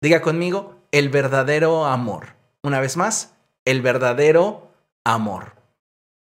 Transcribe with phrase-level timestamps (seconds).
[0.00, 2.34] Diga conmigo, el verdadero amor.
[2.62, 4.72] Una vez más, el verdadero
[5.04, 5.54] amor.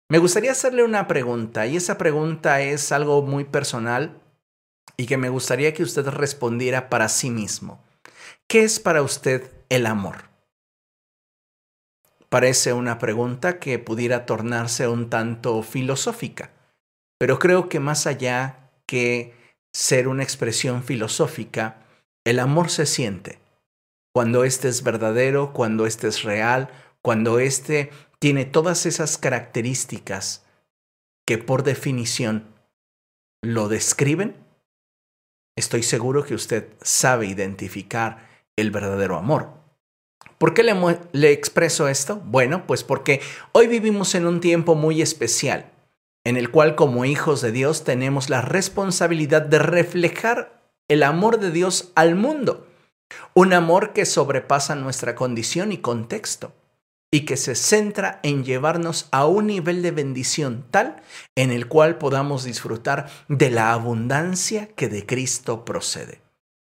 [0.07, 4.21] Me gustaría hacerle una pregunta y esa pregunta es algo muy personal
[4.97, 7.83] y que me gustaría que usted respondiera para sí mismo.
[8.47, 10.29] ¿Qué es para usted el amor?
[12.29, 16.51] Parece una pregunta que pudiera tornarse un tanto filosófica,
[17.17, 19.33] pero creo que más allá que
[19.73, 21.77] ser una expresión filosófica,
[22.23, 23.39] el amor se siente.
[24.15, 26.69] Cuando éste es verdadero, cuando éste es real,
[27.01, 30.45] cuando éste tiene todas esas características
[31.27, 32.47] que por definición
[33.41, 34.37] lo describen,
[35.57, 39.49] estoy seguro que usted sabe identificar el verdadero amor.
[40.37, 42.21] ¿Por qué le, expreso esto?
[42.23, 43.19] Bueno, pues porque
[43.51, 45.73] hoy vivimos en un tiempo muy especial,
[46.23, 51.51] en el cual como hijos de Dios tenemos la responsabilidad de reflejar el amor de
[51.51, 52.64] Dios al mundo,
[53.33, 56.53] un amor que sobrepasa nuestra condición y contexto
[57.11, 61.01] y que se centra en llevarnos a un nivel de bendición tal
[61.35, 66.21] en el cual podamos disfrutar de la abundancia que de Cristo procede.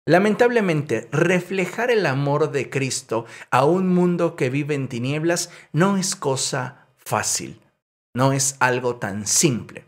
[0.05, 6.15] Lamentablemente, reflejar el amor de Cristo a un mundo que vive en tinieblas no es
[6.15, 7.61] cosa fácil,
[8.13, 9.85] no es algo tan simple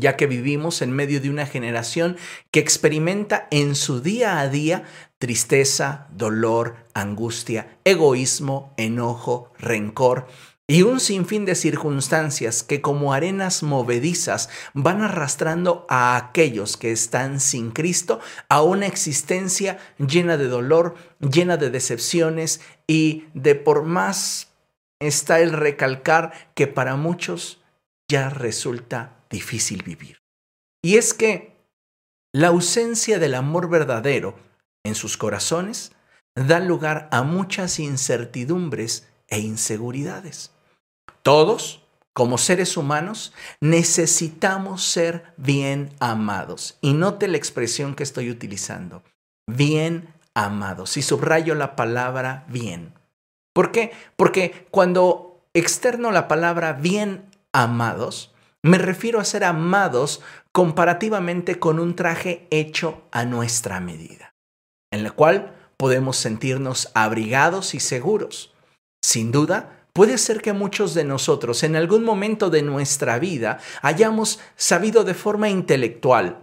[0.00, 2.16] ya que vivimos en medio de una generación
[2.50, 4.84] que experimenta en su día a día
[5.20, 10.26] tristeza, dolor, angustia, egoísmo, enojo, rencor
[10.66, 17.40] y un sinfín de circunstancias que como arenas movedizas van arrastrando a aquellos que están
[17.40, 24.54] sin Cristo a una existencia llena de dolor, llena de decepciones y de por más
[25.00, 27.60] está el recalcar que para muchos
[28.08, 30.22] ya resulta difícil vivir.
[30.82, 31.56] Y es que
[32.32, 34.49] la ausencia del amor verdadero
[34.84, 35.92] en sus corazones
[36.34, 40.52] da lugar a muchas incertidumbres e inseguridades.
[41.22, 46.78] Todos, como seres humanos, necesitamos ser bien amados.
[46.80, 49.02] Y note la expresión que estoy utilizando.
[49.46, 50.96] Bien amados.
[50.96, 52.94] Y subrayo la palabra bien.
[53.52, 53.92] ¿Por qué?
[54.16, 58.32] Porque cuando externo la palabra bien amados,
[58.62, 60.20] me refiero a ser amados
[60.52, 64.29] comparativamente con un traje hecho a nuestra medida,
[64.90, 68.52] en la cual podemos sentirnos abrigados y seguros.
[69.02, 74.40] Sin duda, puede ser que muchos de nosotros en algún momento de nuestra vida hayamos
[74.56, 76.40] sabido de forma intelectual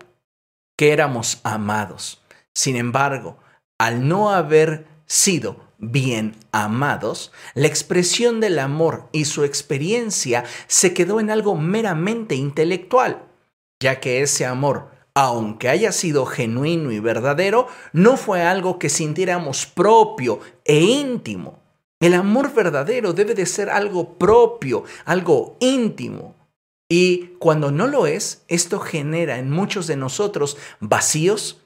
[0.77, 2.21] que éramos amados.
[2.53, 3.37] Sin embargo,
[3.79, 11.19] al no haber sido bien amados, la expresión del amor y su experiencia se quedó
[11.19, 13.23] en algo meramente intelectual,
[13.79, 19.66] ya que ese amor, aunque haya sido genuino y verdadero, no fue algo que sintiéramos
[19.66, 21.59] propio e íntimo.
[22.00, 26.35] El amor verdadero debe de ser algo propio, algo íntimo.
[26.88, 31.66] Y cuando no lo es, esto genera en muchos de nosotros vacíos,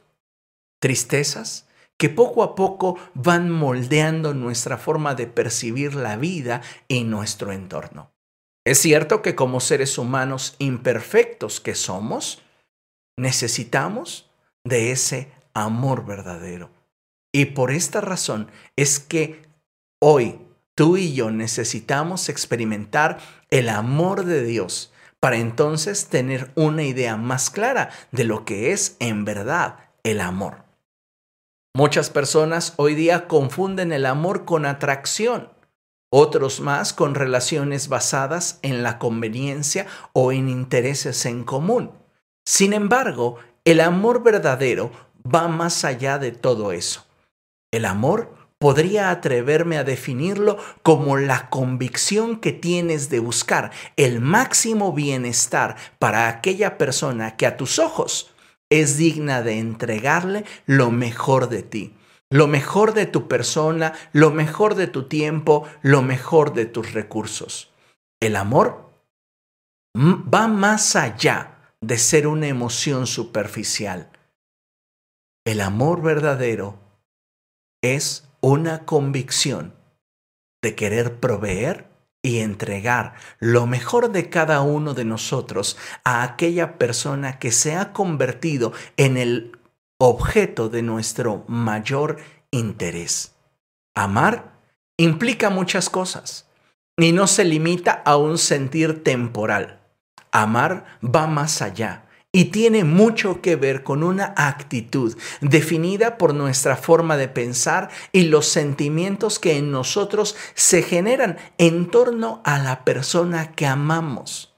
[0.79, 1.67] tristezas,
[1.97, 8.13] que poco a poco van moldeando nuestra forma de percibir la vida y nuestro entorno.
[8.65, 12.41] Es cierto que como seres humanos imperfectos que somos,
[13.17, 14.29] necesitamos
[14.63, 16.69] de ese amor verdadero.
[17.33, 19.41] Y por esta razón es que
[19.99, 20.39] hoy
[20.75, 27.49] tú y yo necesitamos experimentar el amor de Dios para entonces tener una idea más
[27.49, 30.65] clara de lo que es en verdad el amor.
[31.73, 35.49] Muchas personas hoy día confunden el amor con atracción,
[36.11, 42.00] otros más con relaciones basadas en la conveniencia o en intereses en común.
[42.45, 44.91] Sin embargo, el amor verdadero
[45.23, 47.05] va más allá de todo eso.
[47.71, 54.93] El amor podría atreverme a definirlo como la convicción que tienes de buscar el máximo
[54.93, 58.31] bienestar para aquella persona que a tus ojos
[58.69, 61.95] es digna de entregarle lo mejor de ti,
[62.29, 67.71] lo mejor de tu persona, lo mejor de tu tiempo, lo mejor de tus recursos.
[68.21, 68.91] El amor
[69.97, 71.50] va más allá
[71.81, 74.11] de ser una emoción superficial.
[75.45, 76.79] El amor verdadero
[77.81, 79.75] es una convicción
[80.61, 81.87] de querer proveer
[82.23, 87.93] y entregar lo mejor de cada uno de nosotros a aquella persona que se ha
[87.93, 89.57] convertido en el
[89.99, 92.17] objeto de nuestro mayor
[92.51, 93.35] interés.
[93.95, 94.59] Amar
[94.97, 96.47] implica muchas cosas
[96.97, 99.80] y no se limita a un sentir temporal.
[100.31, 106.77] Amar va más allá y tiene mucho que ver con una actitud definida por nuestra
[106.77, 112.85] forma de pensar y los sentimientos que en nosotros se generan en torno a la
[112.85, 114.55] persona que amamos.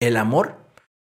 [0.00, 0.58] El amor,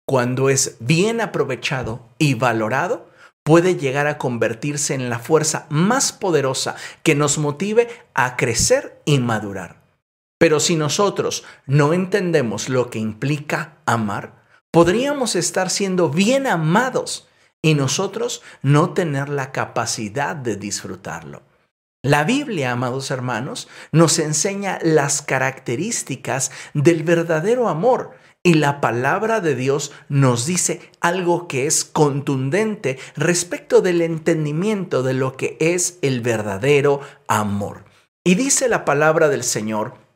[0.07, 3.09] cuando es bien aprovechado y valorado,
[3.43, 9.19] puede llegar a convertirse en la fuerza más poderosa que nos motive a crecer y
[9.19, 9.86] madurar.
[10.37, 17.27] Pero si nosotros no entendemos lo que implica amar, podríamos estar siendo bien amados
[17.61, 21.41] y nosotros no tener la capacidad de disfrutarlo.
[22.03, 28.11] La Biblia, amados hermanos, nos enseña las características del verdadero amor
[28.43, 35.15] y la palabra de Dios nos dice algo que es contundente respecto del entendimiento de
[35.15, 37.85] lo que es el verdadero amor.
[38.23, 40.06] Y dice la palabra del Señor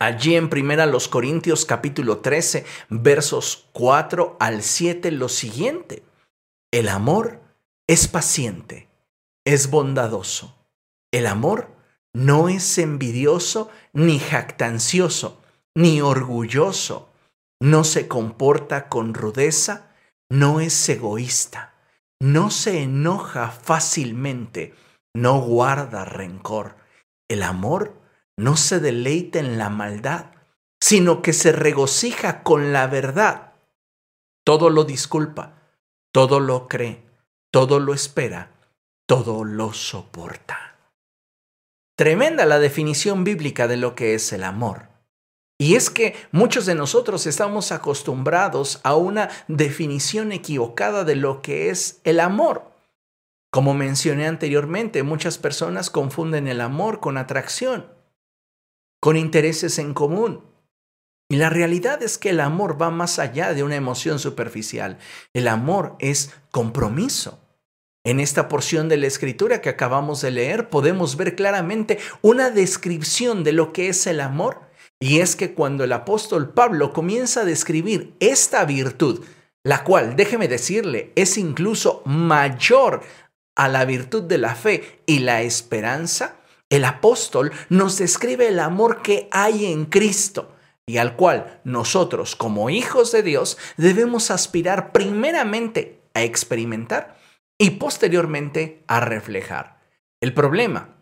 [0.00, 6.02] allí en Primera los Corintios capítulo 13, versos 4 al 7 lo siguiente.
[6.72, 7.40] El amor
[7.86, 8.88] es paciente,
[9.44, 10.56] es bondadoso.
[11.12, 11.68] El amor
[12.14, 15.40] no es envidioso, ni jactancioso,
[15.74, 17.10] ni orgulloso.
[17.60, 19.94] No se comporta con rudeza,
[20.30, 21.74] no es egoísta,
[22.20, 24.74] no se enoja fácilmente,
[25.14, 26.76] no guarda rencor.
[27.28, 27.99] El amor
[28.40, 30.32] no se deleita en la maldad,
[30.80, 33.52] sino que se regocija con la verdad.
[34.44, 35.60] Todo lo disculpa,
[36.10, 37.04] todo lo cree,
[37.52, 38.50] todo lo espera,
[39.06, 40.78] todo lo soporta.
[41.96, 44.88] Tremenda la definición bíblica de lo que es el amor.
[45.58, 51.68] Y es que muchos de nosotros estamos acostumbrados a una definición equivocada de lo que
[51.68, 52.72] es el amor.
[53.50, 57.99] Como mencioné anteriormente, muchas personas confunden el amor con atracción
[59.00, 60.44] con intereses en común.
[61.30, 64.98] Y la realidad es que el amor va más allá de una emoción superficial.
[65.32, 67.38] El amor es compromiso.
[68.04, 73.44] En esta porción de la escritura que acabamos de leer podemos ver claramente una descripción
[73.44, 74.62] de lo que es el amor.
[74.98, 79.24] Y es que cuando el apóstol Pablo comienza a describir esta virtud,
[79.62, 83.02] la cual, déjeme decirle, es incluso mayor
[83.54, 86.39] a la virtud de la fe y la esperanza,
[86.70, 90.54] el apóstol nos describe el amor que hay en Cristo
[90.86, 97.18] y al cual nosotros como hijos de Dios debemos aspirar primeramente a experimentar
[97.58, 99.80] y posteriormente a reflejar.
[100.20, 100.96] El problema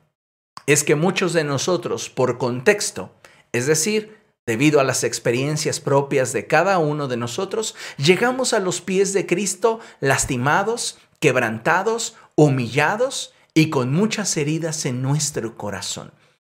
[0.67, 3.15] es que muchos de nosotros por contexto,
[3.53, 8.81] es decir, debido a las experiencias propias de cada uno de nosotros, llegamos a los
[8.81, 16.13] pies de Cristo lastimados, quebrantados, humillados y con muchas heridas en nuestro corazón.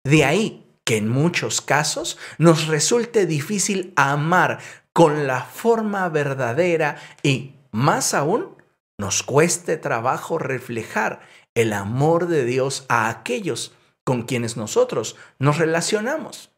[0.05, 4.59] De ahí que en muchos casos nos resulte difícil amar
[4.93, 8.55] con la forma verdadera y, más aún,
[8.99, 11.23] nos cueste trabajo reflejar
[11.55, 13.73] el amor de Dios a aquellos
[14.05, 16.51] con quienes nosotros nos relacionamos.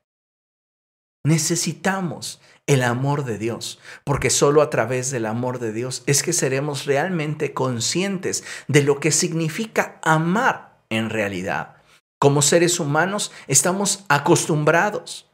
[1.23, 6.33] Necesitamos el amor de Dios, porque solo a través del amor de Dios es que
[6.33, 11.77] seremos realmente conscientes de lo que significa amar en realidad.
[12.19, 15.29] Como seres humanos estamos acostumbrados,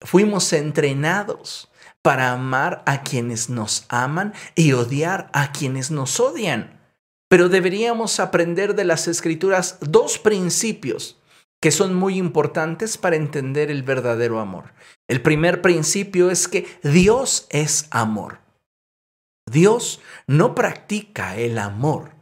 [0.00, 1.70] fuimos entrenados
[2.02, 6.80] para amar a quienes nos aman y odiar a quienes nos odian.
[7.28, 11.18] Pero deberíamos aprender de las escrituras dos principios
[11.66, 14.72] que son muy importantes para entender el verdadero amor.
[15.08, 18.38] El primer principio es que Dios es amor.
[19.50, 22.12] Dios no practica el amor.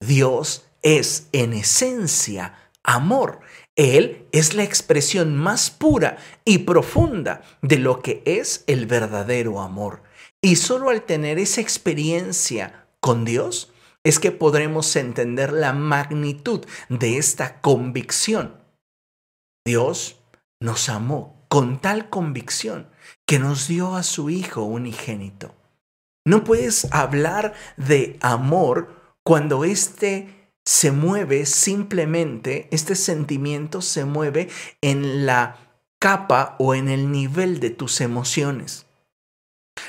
[0.00, 3.40] Dios es en esencia amor.
[3.76, 10.04] Él es la expresión más pura y profunda de lo que es el verdadero amor.
[10.40, 13.74] Y solo al tener esa experiencia con Dios
[14.04, 18.55] es que podremos entender la magnitud de esta convicción
[19.66, 20.20] Dios
[20.60, 22.88] nos amó con tal convicción
[23.26, 25.56] que nos dio a su Hijo unigénito.
[26.24, 34.48] No puedes hablar de amor cuando éste se mueve simplemente, este sentimiento se mueve
[34.82, 35.58] en la
[35.98, 38.86] capa o en el nivel de tus emociones.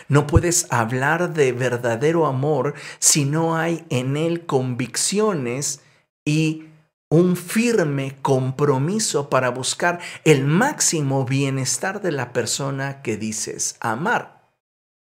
[0.08, 5.82] No puedes hablar de verdadero amor si no hay en él convicciones
[6.26, 6.67] y
[7.10, 14.52] un firme compromiso para buscar el máximo bienestar de la persona que dices amar.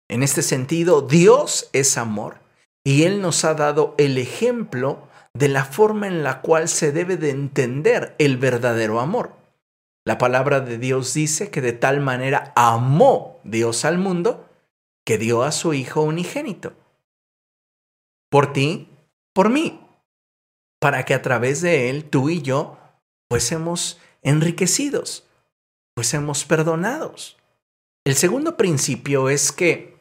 [0.08, 2.38] En este sentido, Dios es amor
[2.84, 7.16] y Él nos ha dado el ejemplo de la forma en la cual se debe
[7.16, 9.36] de entender el verdadero amor.
[10.04, 14.48] La palabra de Dios dice que de tal manera amó Dios al mundo
[15.04, 16.72] que dio a su Hijo unigénito.
[18.30, 18.90] por ti,
[19.32, 19.87] por mí,
[20.80, 22.78] para que a través de Él, tú y yo,
[23.50, 25.28] hemos enriquecidos,
[26.12, 27.36] hemos perdonados.
[28.04, 29.98] El segundo principio es que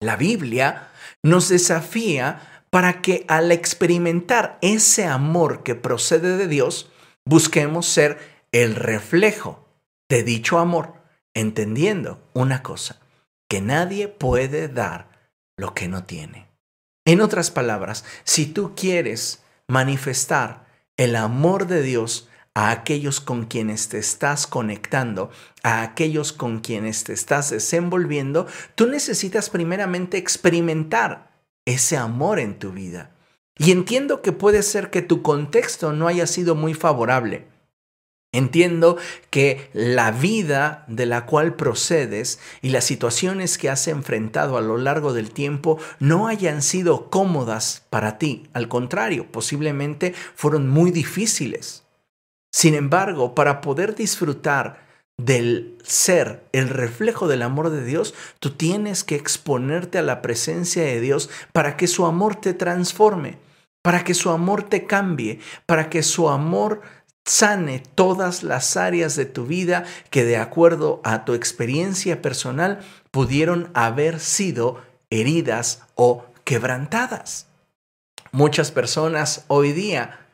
[0.00, 0.90] la Biblia
[1.22, 6.90] nos desafía para que al experimentar ese amor que procede de Dios,
[7.24, 8.18] busquemos ser
[8.52, 9.66] el reflejo
[10.08, 10.94] de dicho amor,
[11.34, 13.00] entendiendo una cosa,
[13.48, 16.48] que nadie puede dar lo que no tiene.
[17.04, 20.66] En otras palabras, si tú quieres manifestar
[20.96, 25.30] el amor de Dios a aquellos con quienes te estás conectando,
[25.62, 31.32] a aquellos con quienes te estás desenvolviendo, tú necesitas primeramente experimentar
[31.64, 33.16] ese amor en tu vida.
[33.56, 37.46] Y entiendo que puede ser que tu contexto no haya sido muy favorable.
[38.34, 38.96] Entiendo
[39.28, 44.78] que la vida de la cual procedes y las situaciones que has enfrentado a lo
[44.78, 48.48] largo del tiempo no hayan sido cómodas para ti.
[48.54, 51.84] Al contrario, posiblemente fueron muy difíciles.
[52.50, 54.80] Sin embargo, para poder disfrutar
[55.18, 60.82] del ser, el reflejo del amor de Dios, tú tienes que exponerte a la presencia
[60.82, 63.38] de Dios para que su amor te transforme,
[63.82, 66.80] para que su amor te cambie, para que su amor
[67.24, 73.70] sane todas las áreas de tu vida que de acuerdo a tu experiencia personal pudieron
[73.74, 77.46] haber sido heridas o quebrantadas.
[78.32, 80.26] Muchas personas hoy día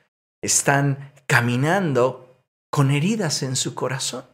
[0.42, 4.24] están caminando con heridas en su corazón.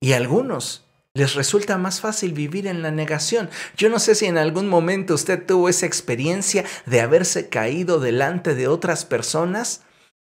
[0.00, 3.50] Y a algunos les resulta más fácil vivir en la negación.
[3.76, 8.54] Yo no sé si en algún momento usted tuvo esa experiencia de haberse caído delante
[8.54, 9.82] de otras personas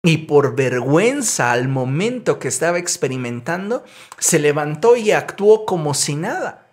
[0.04, 3.82] y por vergüenza al momento que estaba experimentando,
[4.18, 6.68] se levantó y actuó como si nada.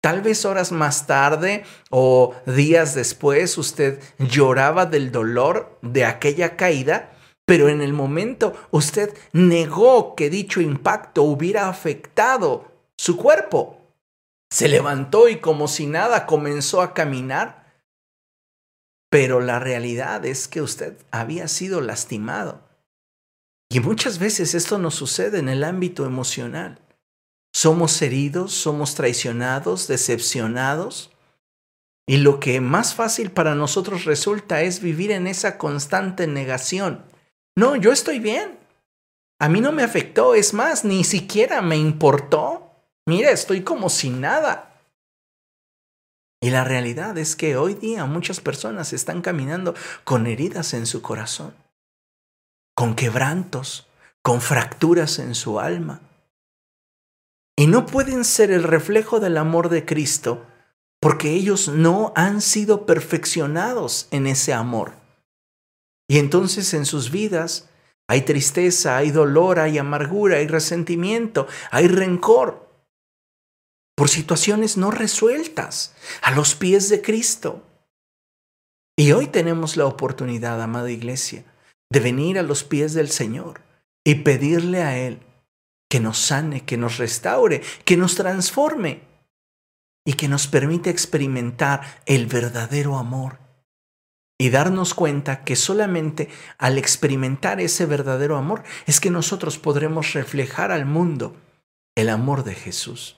[0.00, 7.10] Tal vez horas más tarde o días después usted lloraba del dolor de aquella caída
[7.46, 13.78] pero en el momento usted negó que dicho impacto hubiera afectado su cuerpo.
[14.50, 17.84] Se levantó y como si nada comenzó a caminar.
[19.10, 22.65] Pero la realidad es que usted había sido lastimado.
[23.68, 26.80] Y muchas veces esto nos sucede en el ámbito emocional.
[27.52, 31.10] Somos heridos, somos traicionados, decepcionados.
[32.06, 37.04] Y lo que más fácil para nosotros resulta es vivir en esa constante negación
[37.56, 38.58] no, yo estoy bien.
[39.40, 42.70] A mí no me afectó, es más, ni siquiera me importó.
[43.06, 44.74] Mira, estoy como sin nada.
[46.40, 51.00] Y la realidad es que hoy día muchas personas están caminando con heridas en su
[51.00, 51.54] corazón,
[52.76, 53.88] con quebrantos,
[54.22, 56.02] con fracturas en su alma.
[57.56, 60.46] Y no pueden ser el reflejo del amor de Cristo
[61.00, 64.92] porque ellos no han sido perfeccionados en ese amor.
[66.08, 67.70] Y entonces en sus vidas
[68.08, 72.66] hay tristeza, hay dolor, hay amargura, hay resentimiento, hay rencor
[73.96, 77.62] por situaciones no resueltas a los pies de Cristo.
[78.98, 81.44] Y hoy tenemos la oportunidad, amada iglesia,
[81.90, 83.62] de venir a los pies del Señor
[84.04, 85.20] y pedirle a Él
[85.88, 89.02] que nos sane, que nos restaure, que nos transforme
[90.04, 93.38] y que nos permita experimentar el verdadero amor
[94.38, 96.28] y darnos cuenta que solamente
[96.58, 101.36] al experimentar ese verdadero amor es que nosotros podremos reflejar al mundo
[101.96, 103.16] el amor de Jesús.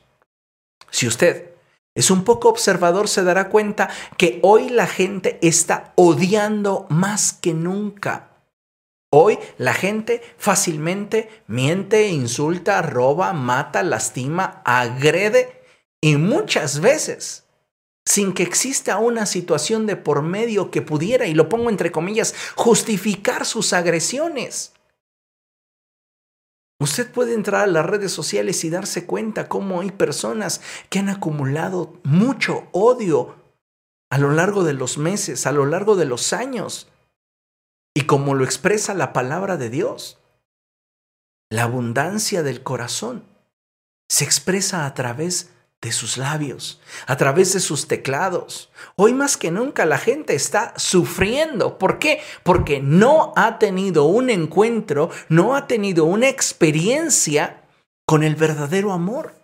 [0.90, 1.50] Si usted
[1.94, 7.54] es un poco observador, se dará cuenta que hoy la gente está odiando más que
[7.54, 8.27] nunca.
[9.10, 15.62] Hoy la gente fácilmente miente, insulta, roba, mata, lastima, agrede
[16.00, 17.48] y muchas veces
[18.08, 22.34] sin que exista una situación de por medio que pudiera, y lo pongo entre comillas,
[22.54, 24.72] justificar sus agresiones.
[26.80, 31.10] Usted puede entrar a las redes sociales y darse cuenta cómo hay personas que han
[31.10, 33.34] acumulado mucho odio
[34.10, 36.88] a lo largo de los meses, a lo largo de los años.
[37.98, 40.18] Y como lo expresa la palabra de Dios,
[41.50, 43.24] la abundancia del corazón
[44.08, 45.50] se expresa a través
[45.82, 48.70] de sus labios, a través de sus teclados.
[48.94, 51.76] Hoy más que nunca la gente está sufriendo.
[51.76, 52.20] ¿Por qué?
[52.44, 57.64] Porque no ha tenido un encuentro, no ha tenido una experiencia
[58.06, 59.34] con el verdadero amor,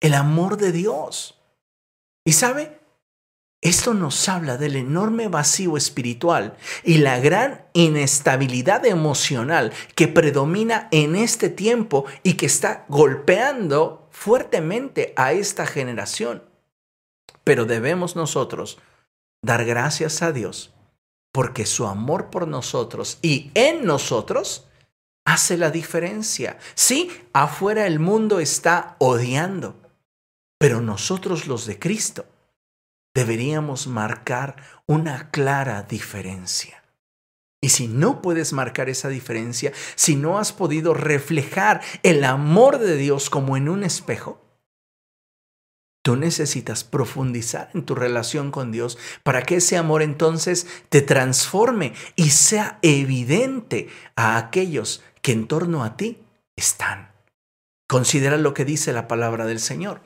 [0.00, 1.38] el amor de Dios.
[2.24, 2.80] ¿Y sabe?
[3.62, 11.16] Esto nos habla del enorme vacío espiritual y la gran inestabilidad emocional que predomina en
[11.16, 16.42] este tiempo y que está golpeando fuertemente a esta generación.
[17.44, 18.78] Pero debemos nosotros
[19.42, 20.74] dar gracias a Dios
[21.32, 24.68] porque su amor por nosotros y en nosotros
[25.24, 26.58] hace la diferencia.
[26.74, 29.76] Sí, afuera el mundo está odiando,
[30.58, 32.26] pero nosotros los de Cristo
[33.16, 34.56] deberíamos marcar
[34.86, 36.84] una clara diferencia.
[37.62, 42.96] Y si no puedes marcar esa diferencia, si no has podido reflejar el amor de
[42.98, 44.42] Dios como en un espejo,
[46.02, 51.94] Tú necesitas profundizar en tu relación con Dios para que ese amor entonces te transforme
[52.14, 56.22] y sea evidente a aquellos que en torno a ti
[56.54, 57.10] están.
[57.88, 60.00] Considera lo que dice la palabra del Señor.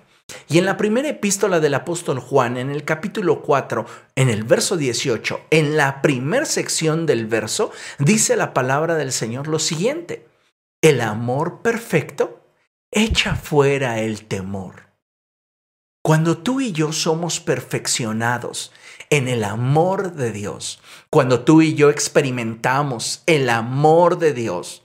[0.49, 4.77] Y en la primera epístola del apóstol Juan, en el capítulo 4, en el verso
[4.77, 10.27] 18, en la primera sección del verso, dice la palabra del Señor lo siguiente.
[10.83, 12.41] El amor perfecto
[12.91, 14.91] echa fuera el temor
[16.03, 18.73] cuando tú y yo somos perfeccionados
[19.11, 24.83] en el amor de Dios, cuando tú y yo experimentamos el amor de Dios,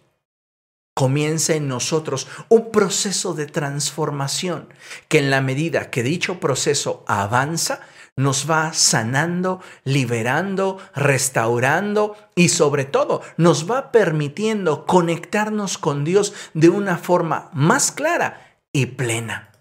[0.95, 4.69] comienza en nosotros un proceso de transformación
[5.09, 7.81] que en la medida que dicho proceso avanza,
[8.17, 16.69] nos va sanando, liberando, restaurando y sobre todo nos va permitiendo conectarnos con Dios de
[16.69, 19.51] una forma más clara y plena.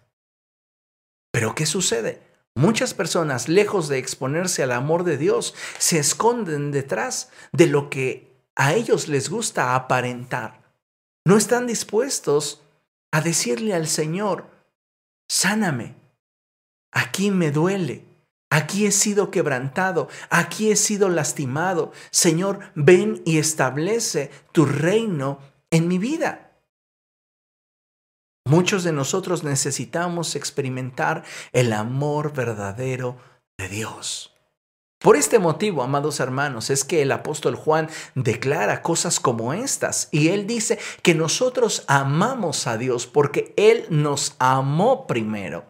[1.32, 2.22] Pero ¿qué sucede?
[2.54, 8.40] Muchas personas, lejos de exponerse al amor de Dios, se esconden detrás de lo que
[8.54, 10.63] a ellos les gusta aparentar.
[11.24, 12.60] No están dispuestos
[13.10, 14.50] a decirle al Señor,
[15.28, 15.94] sáname,
[16.92, 18.04] aquí me duele,
[18.50, 21.92] aquí he sido quebrantado, aquí he sido lastimado.
[22.10, 25.38] Señor, ven y establece tu reino
[25.70, 26.52] en mi vida.
[28.46, 33.16] Muchos de nosotros necesitamos experimentar el amor verdadero
[33.56, 34.33] de Dios.
[35.04, 40.28] Por este motivo, amados hermanos, es que el apóstol Juan declara cosas como estas y
[40.28, 45.66] él dice que nosotros amamos a Dios porque Él nos amó primero.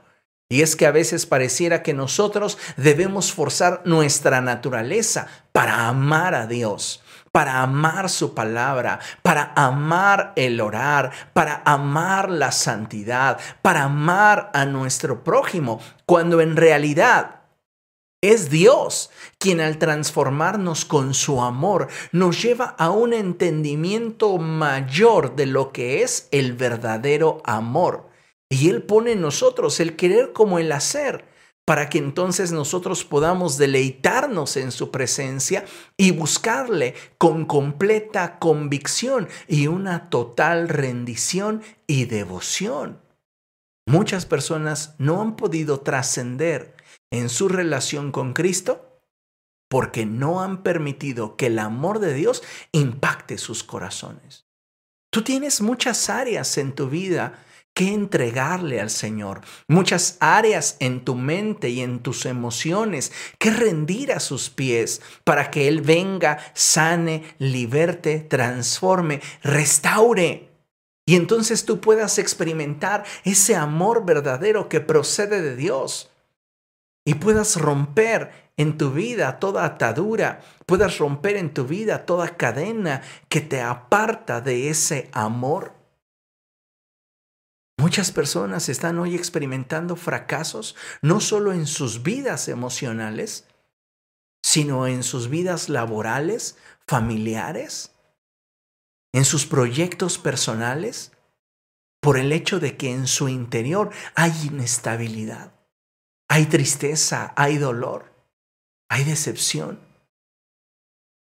[0.48, 6.46] Y es que a veces pareciera que nosotros debemos forzar nuestra naturaleza para amar a
[6.46, 7.00] Dios
[7.32, 14.66] para amar su palabra, para amar el orar, para amar la santidad, para amar a
[14.66, 17.43] nuestro prójimo, cuando en realidad
[18.32, 25.46] es Dios quien al transformarnos con su amor nos lleva a un entendimiento mayor de
[25.46, 28.08] lo que es el verdadero amor.
[28.48, 31.24] Y Él pone en nosotros el querer como el hacer
[31.64, 35.64] para que entonces nosotros podamos deleitarnos en su presencia
[35.96, 43.00] y buscarle con completa convicción y una total rendición y devoción.
[43.86, 46.73] Muchas personas no han podido trascender
[47.14, 49.00] en su relación con Cristo
[49.68, 54.46] porque no han permitido que el amor de Dios impacte sus corazones.
[55.10, 61.14] Tú tienes muchas áreas en tu vida que entregarle al Señor, muchas áreas en tu
[61.14, 67.24] mente y en tus emociones que rendir a sus pies para que Él venga, sane,
[67.38, 70.50] liberte, transforme, restaure.
[71.06, 76.10] Y entonces tú puedas experimentar ese amor verdadero que procede de Dios
[77.04, 83.02] y puedas romper en tu vida toda atadura, puedas romper en tu vida toda cadena
[83.28, 85.74] que te aparta de ese amor.
[87.78, 93.46] Muchas personas están hoy experimentando fracasos no solo en sus vidas emocionales,
[94.42, 97.92] sino en sus vidas laborales, familiares,
[99.12, 101.12] en sus proyectos personales,
[102.00, 105.53] por el hecho de que en su interior hay inestabilidad,
[106.28, 108.12] hay tristeza, hay dolor,
[108.88, 109.80] hay decepción.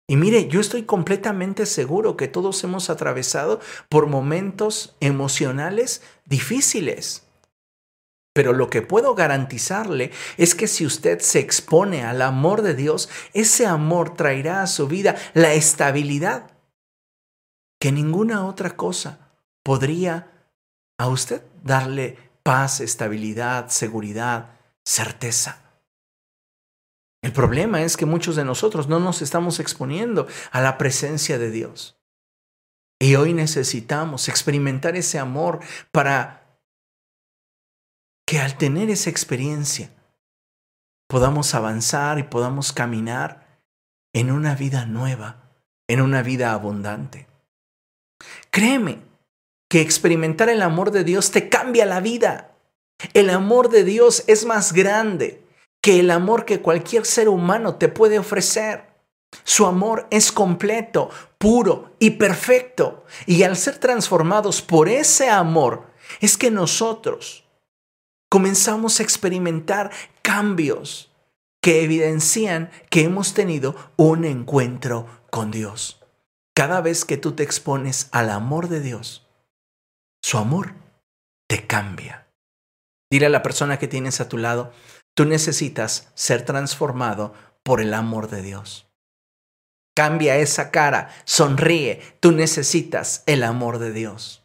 [0.07, 7.27] Y mire, yo estoy completamente seguro que todos hemos atravesado por momentos emocionales difíciles.
[8.33, 13.09] Pero lo que puedo garantizarle es que si usted se expone al amor de Dios,
[13.33, 16.51] ese amor traerá a su vida la estabilidad
[17.79, 19.31] que ninguna otra cosa
[19.63, 20.31] podría
[20.97, 24.60] a usted darle paz, estabilidad, seguridad,
[24.91, 25.61] certeza.
[27.23, 31.49] El problema es que muchos de nosotros no nos estamos exponiendo a la presencia de
[31.49, 31.97] Dios.
[32.99, 35.59] Y hoy necesitamos experimentar ese amor
[35.91, 36.59] para
[38.27, 39.91] que al tener esa experiencia
[41.07, 43.61] podamos avanzar y podamos caminar
[44.13, 45.53] en una vida nueva,
[45.87, 47.27] en una vida abundante.
[48.49, 49.03] Créeme
[49.69, 52.50] que experimentar el amor de Dios te cambia la vida.
[53.13, 55.43] El amor de Dios es más grande
[55.81, 58.91] que el amor que cualquier ser humano te puede ofrecer.
[59.43, 63.05] Su amor es completo, puro y perfecto.
[63.25, 65.87] Y al ser transformados por ese amor,
[66.19, 67.45] es que nosotros
[68.29, 71.11] comenzamos a experimentar cambios
[71.61, 76.01] que evidencian que hemos tenido un encuentro con Dios.
[76.53, 79.27] Cada vez que tú te expones al amor de Dios,
[80.21, 80.73] su amor
[81.47, 82.20] te cambia.
[83.11, 84.71] Dile a la persona que tienes a tu lado,
[85.13, 88.87] tú necesitas ser transformado por el amor de Dios.
[89.93, 94.43] Cambia esa cara, sonríe, tú necesitas el amor de Dios.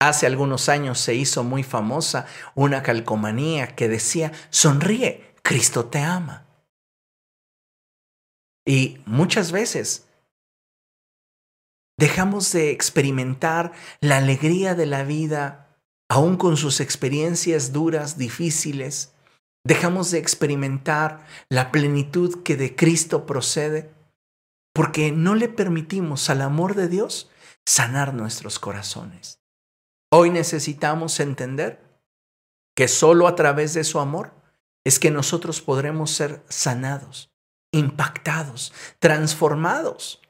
[0.00, 6.46] Hace algunos años se hizo muy famosa una calcomanía que decía, sonríe, Cristo te ama.
[8.66, 10.08] Y muchas veces
[11.96, 15.67] dejamos de experimentar la alegría de la vida,
[16.08, 19.14] aún con sus experiencias duras, difíciles.
[19.64, 23.92] Dejamos de experimentar la plenitud que de Cristo procede
[24.74, 27.30] porque no le permitimos al amor de Dios
[27.66, 29.40] sanar nuestros corazones.
[30.10, 31.84] Hoy necesitamos entender
[32.74, 34.32] que solo a través de su amor
[34.84, 37.30] es que nosotros podremos ser sanados,
[37.72, 40.22] impactados, transformados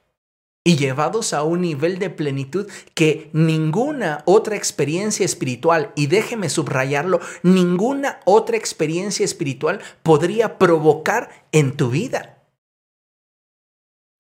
[0.64, 7.20] y llevados a un nivel de plenitud que ninguna otra experiencia espiritual, y déjeme subrayarlo,
[7.42, 12.38] ninguna otra experiencia espiritual podría provocar en tu vida.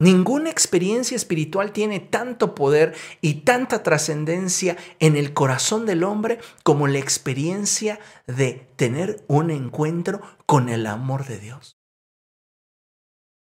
[0.00, 6.86] Ninguna experiencia espiritual tiene tanto poder y tanta trascendencia en el corazón del hombre como
[6.86, 7.98] la experiencia
[8.28, 11.77] de tener un encuentro con el amor de Dios.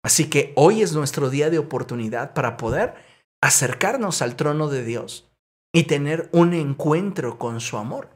[0.07, 2.95] Así que hoy es nuestro día de oportunidad para poder
[3.43, 5.29] acercarnos al trono de Dios
[5.75, 8.11] y tener un encuentro con su amor.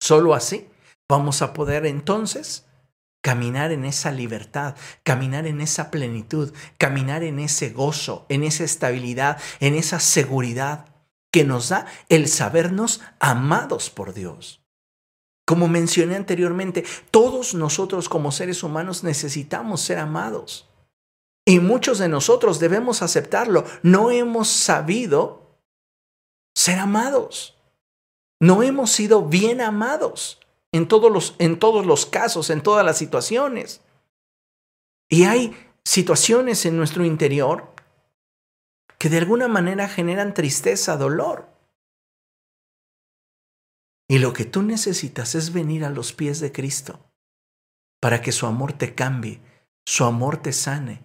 [0.00, 0.66] Solo así
[1.06, 2.64] vamos a poder entonces
[3.22, 9.38] caminar en esa libertad, caminar en esa plenitud, caminar en ese gozo, en esa estabilidad,
[9.60, 10.86] en esa seguridad
[11.30, 14.62] que nos da el sabernos amados por Dios.
[15.44, 20.70] Como mencioné anteriormente, todos nosotros como seres humanos necesitamos ser amados.
[21.46, 23.64] Y muchos de nosotros debemos aceptarlo.
[23.82, 25.58] No hemos sabido
[26.54, 27.58] ser amados.
[28.40, 30.40] No hemos sido bien amados
[30.72, 33.82] en todos los, en todos los casos, en todas las situaciones.
[35.08, 37.74] Y hay situaciones en nuestro interior
[38.98, 41.46] que de alguna manera generan tristeza, dolor.
[44.08, 47.00] Y lo que tú necesitas es venir a los pies de Cristo
[48.00, 49.40] para que su amor te cambie,
[49.86, 51.03] su amor te sane,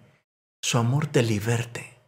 [0.62, 2.00] su amor te liberte.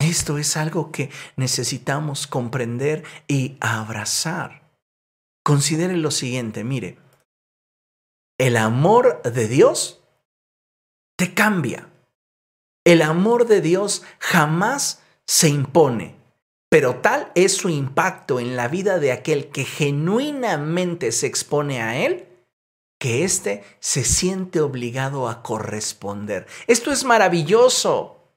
[0.00, 4.62] Esto es algo que necesitamos comprender y abrazar.
[5.44, 6.98] Considere lo siguiente, mire,
[8.38, 10.02] el amor de Dios
[11.16, 11.90] te cambia.
[12.84, 16.16] El amor de Dios jamás se impone,
[16.68, 22.04] pero tal es su impacto en la vida de aquel que genuinamente se expone a
[22.04, 22.28] Él,
[23.04, 26.46] que éste se siente obligado a corresponder.
[26.66, 28.32] Esto es maravilloso.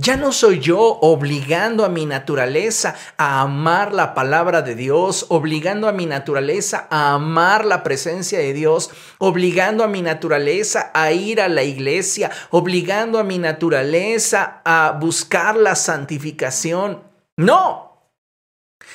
[0.00, 5.86] Ya no soy yo obligando a mi naturaleza a amar la palabra de Dios, obligando
[5.86, 11.40] a mi naturaleza a amar la presencia de Dios, obligando a mi naturaleza a ir
[11.40, 17.04] a la iglesia, obligando a mi naturaleza a buscar la santificación.
[17.36, 17.83] No.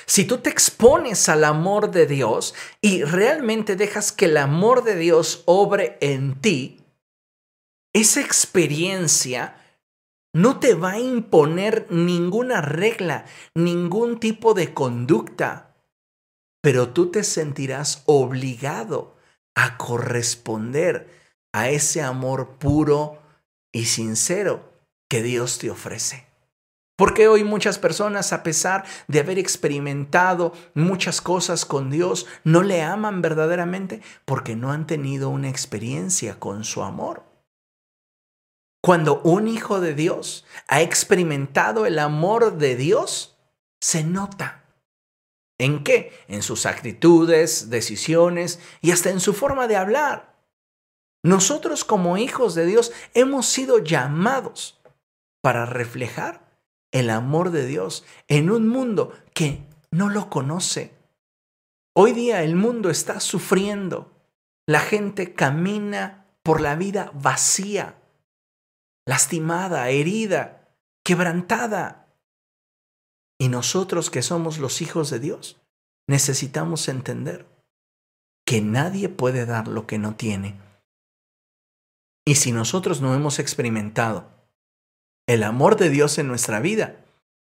[0.06, 4.96] Si tú te expones al amor de Dios y realmente dejas que el amor de
[4.96, 6.84] Dios obre en ti,
[7.92, 9.56] esa experiencia
[10.32, 15.74] no te va a imponer ninguna regla, ningún tipo de conducta,
[16.62, 19.16] pero tú te sentirás obligado
[19.56, 21.08] a corresponder
[21.52, 23.20] a ese amor puro
[23.72, 24.72] y sincero
[25.08, 26.29] que Dios te ofrece.
[27.00, 32.82] Porque hoy muchas personas, a pesar de haber experimentado muchas cosas con Dios, no le
[32.82, 37.24] aman verdaderamente porque no han tenido una experiencia con su amor.
[38.82, 43.38] Cuando un hijo de Dios ha experimentado el amor de Dios,
[43.80, 44.66] se nota.
[45.56, 46.12] ¿En qué?
[46.28, 50.36] En sus actitudes, decisiones y hasta en su forma de hablar.
[51.24, 54.78] Nosotros como hijos de Dios hemos sido llamados
[55.40, 56.49] para reflejar
[56.92, 60.94] el amor de Dios en un mundo que no lo conoce.
[61.94, 64.12] Hoy día el mundo está sufriendo.
[64.66, 68.00] La gente camina por la vida vacía
[69.10, 70.68] lastimada, herida,
[71.04, 72.14] quebrantada.
[73.40, 75.60] Y nosotros que somos los hijos de Dios,
[76.06, 77.46] necesitamos entender
[78.46, 80.60] que nadie puede dar lo que no tiene.
[82.24, 84.30] Y si nosotros no hemos experimentado
[85.32, 86.96] el amor de Dios en nuestra vida,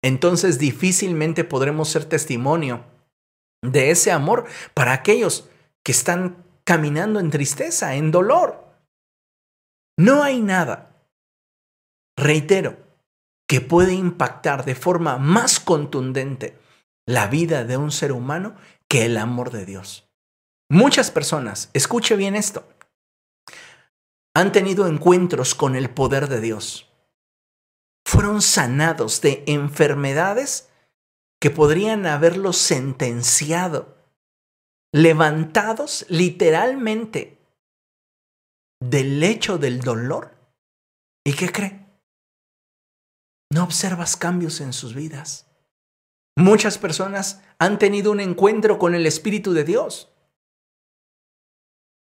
[0.05, 2.85] entonces difícilmente podremos ser testimonio
[3.61, 5.49] de ese amor para aquellos
[5.85, 8.65] que están caminando en tristeza, en dolor.
[9.99, 10.95] No hay nada,
[12.17, 12.77] reitero,
[13.49, 16.57] que puede impactar de forma más contundente
[17.05, 18.55] la vida de un ser humano
[18.89, 20.09] que el amor de Dios.
[20.71, 22.65] Muchas personas, escuche bien esto,
[24.35, 26.92] han tenido encuentros con el poder de Dios.
[28.13, 30.69] Fueron sanados de enfermedades
[31.41, 33.97] que podrían haberlos sentenciado,
[34.93, 37.39] levantados literalmente
[38.83, 40.37] del lecho del dolor.
[41.25, 41.87] ¿Y qué cree?
[43.51, 45.47] No observas cambios en sus vidas.
[46.37, 50.13] Muchas personas han tenido un encuentro con el Espíritu de Dios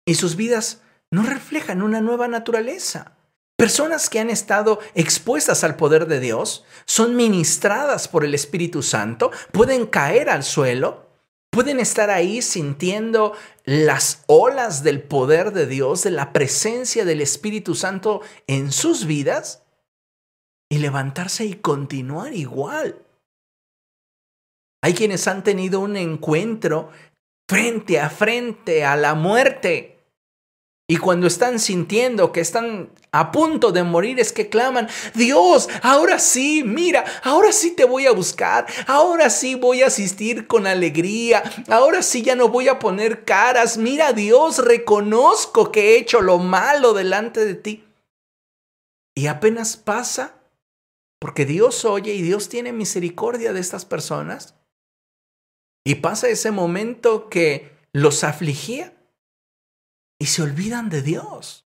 [0.08, 0.82] y sus vidas
[1.12, 3.19] no reflejan una nueva naturaleza.
[3.60, 9.32] Personas que han estado expuestas al poder de Dios son ministradas por el Espíritu Santo,
[9.52, 11.10] pueden caer al suelo,
[11.52, 13.34] pueden estar ahí sintiendo
[13.66, 19.66] las olas del poder de Dios, de la presencia del Espíritu Santo en sus vidas
[20.70, 23.06] y levantarse y continuar igual.
[24.82, 26.92] Hay quienes han tenido un encuentro
[27.50, 29.99] frente a frente a la muerte
[30.90, 36.18] y cuando están sintiendo que están a punto de morir es que claman, Dios, ahora
[36.18, 41.44] sí, mira, ahora sí te voy a buscar, ahora sí voy a asistir con alegría,
[41.70, 46.40] ahora sí ya no voy a poner caras, mira Dios, reconozco que he hecho lo
[46.40, 47.86] malo delante de ti.
[49.14, 50.40] Y apenas pasa,
[51.20, 54.56] porque Dios oye y Dios tiene misericordia de estas personas.
[55.86, 58.96] Y pasa ese momento que los afligía
[60.20, 61.66] y se olvidan de Dios.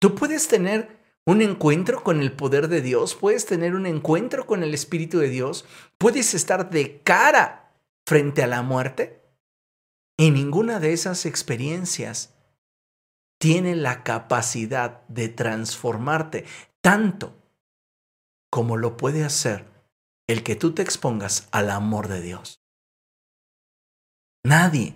[0.00, 4.62] Tú puedes tener un encuentro con el poder de Dios, puedes tener un encuentro con
[4.62, 5.64] el Espíritu de Dios,
[5.96, 7.72] puedes estar de cara
[8.04, 9.22] frente a la muerte
[10.18, 12.34] y ninguna de esas experiencias
[13.38, 16.44] tiene la capacidad de transformarte
[16.80, 17.34] tanto
[18.50, 19.66] como lo puede hacer
[20.26, 22.62] el que tú te expongas al amor de Dios.
[24.44, 24.94] Nadie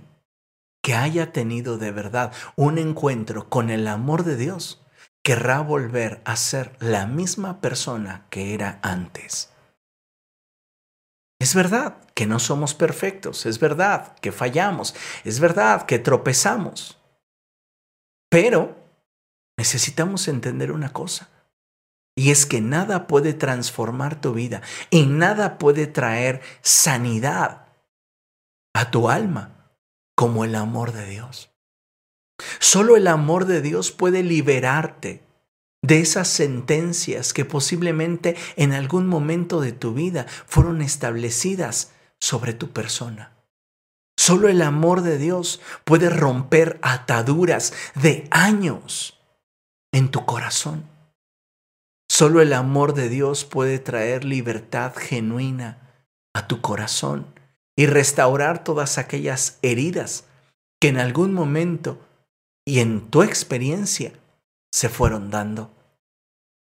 [0.89, 4.83] que haya tenido de verdad un encuentro con el amor de Dios,
[5.23, 9.53] querrá volver a ser la misma persona que era antes.
[11.39, 16.99] Es verdad que no somos perfectos, es verdad que fallamos, es verdad que tropezamos,
[18.31, 18.75] pero
[19.59, 21.29] necesitamos entender una cosa,
[22.17, 27.67] y es que nada puede transformar tu vida y nada puede traer sanidad
[28.73, 29.58] a tu alma
[30.19, 31.53] como el amor de Dios.
[32.59, 35.23] Solo el amor de Dios puede liberarte
[35.81, 42.73] de esas sentencias que posiblemente en algún momento de tu vida fueron establecidas sobre tu
[42.73, 43.37] persona.
[44.19, 49.21] Solo el amor de Dios puede romper ataduras de años
[49.93, 50.83] en tu corazón.
[52.11, 55.79] Solo el amor de Dios puede traer libertad genuina
[56.35, 57.38] a tu corazón
[57.79, 60.25] y restaurar todas aquellas heridas
[60.81, 62.05] que en algún momento
[62.67, 64.13] y en tu experiencia
[64.73, 65.71] se fueron dando.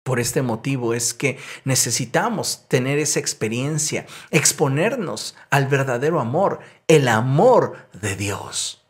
[0.05, 7.89] Por este motivo es que necesitamos tener esa experiencia, exponernos al verdadero amor, el amor
[7.91, 8.85] de Dios.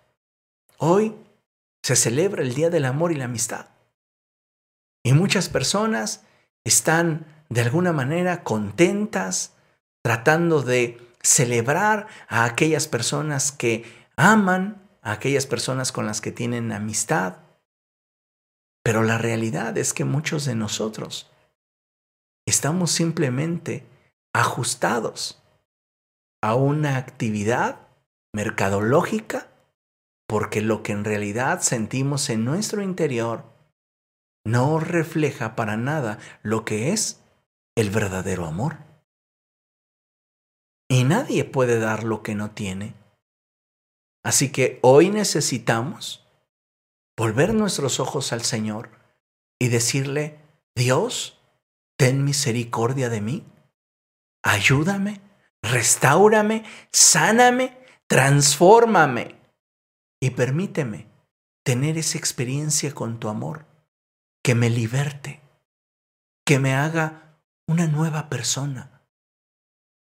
[0.77, 1.15] Hoy
[1.81, 3.69] se celebra el Día del Amor y la Amistad.
[5.03, 6.21] Y muchas personas
[6.63, 9.53] están de alguna manera contentas,
[10.03, 13.85] tratando de celebrar a aquellas personas que
[14.17, 17.37] aman, a aquellas personas con las que tienen amistad.
[18.83, 21.31] Pero la realidad es que muchos de nosotros
[22.45, 23.87] estamos simplemente
[24.33, 25.41] ajustados
[26.41, 27.87] a una actividad
[28.33, 29.47] mercadológica
[30.27, 33.45] porque lo que en realidad sentimos en nuestro interior
[34.45, 37.21] no refleja para nada lo que es
[37.75, 38.92] el verdadero amor.
[40.93, 42.93] Y nadie puede dar lo que no tiene.
[44.23, 46.23] Así que hoy necesitamos
[47.17, 48.91] volver nuestros ojos al Señor
[49.59, 50.39] y decirle,
[50.75, 51.39] Dios,
[51.97, 53.43] ten misericordia de mí,
[54.43, 55.19] ayúdame,
[55.63, 57.75] restaurame, sáname,
[58.05, 59.35] transfórmame
[60.21, 61.07] y permíteme
[61.65, 63.65] tener esa experiencia con tu amor,
[64.43, 65.41] que me liberte,
[66.45, 68.92] que me haga una nueva persona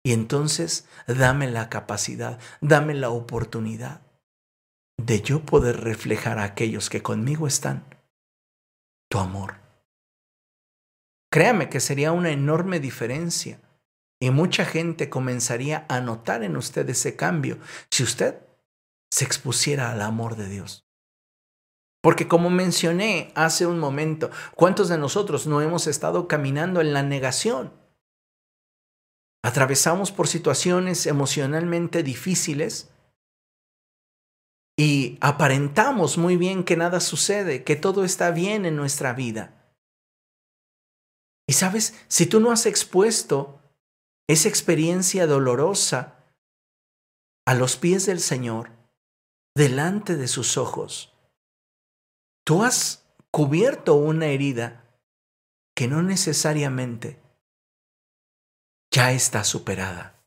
[0.05, 4.03] y entonces dame la capacidad, dame la oportunidad
[4.99, 7.85] de yo poder reflejar a aquellos que conmigo están
[9.09, 9.57] tu amor.
[11.31, 13.61] Créame que sería una enorme diferencia
[14.21, 17.59] y mucha gente comenzaría a notar en usted ese cambio
[17.91, 18.39] si usted
[19.11, 20.87] se expusiera al amor de Dios.
[22.03, 27.03] Porque como mencioné hace un momento, ¿cuántos de nosotros no hemos estado caminando en la
[27.03, 27.73] negación?
[29.45, 32.91] Atravesamos por situaciones emocionalmente difíciles
[34.77, 39.75] y aparentamos muy bien que nada sucede, que todo está bien en nuestra vida.
[41.49, 43.61] Y sabes, si tú no has expuesto
[44.29, 46.25] esa experiencia dolorosa
[47.47, 48.71] a los pies del Señor,
[49.55, 51.13] delante de sus ojos,
[52.45, 54.85] tú has cubierto una herida
[55.77, 57.22] que no necesariamente
[58.93, 60.23] ya está superada.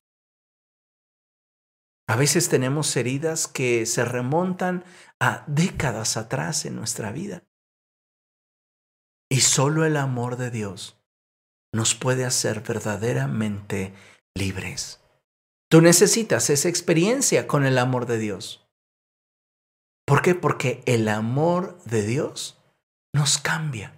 [2.08, 4.84] A veces tenemos heridas que se remontan
[5.20, 7.44] a décadas atrás en nuestra vida.
[9.30, 11.00] Y solo el amor de Dios
[11.74, 13.94] nos puede hacer verdaderamente
[14.36, 15.02] libres.
[15.70, 18.68] Tú necesitas esa experiencia con el amor de Dios.
[20.06, 20.36] ¿Por qué?
[20.36, 22.62] Porque el amor de Dios
[23.14, 23.98] nos cambia.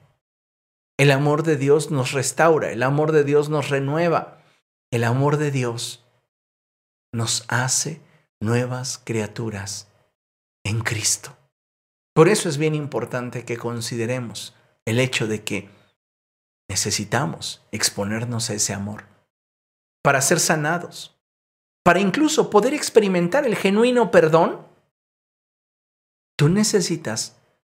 [0.97, 4.36] El amor de Dios nos restaura, el amor de Dios nos renueva,
[4.91, 6.05] el amor de Dios
[7.13, 8.01] nos hace
[8.39, 9.87] nuevas criaturas
[10.63, 11.35] en Cristo.
[12.13, 15.69] Por eso es bien importante que consideremos el hecho de que
[16.69, 19.05] necesitamos exponernos a ese amor
[20.03, 21.19] para ser sanados,
[21.83, 24.65] para incluso poder experimentar el genuino perdón.
[26.37, 27.37] Tú necesitas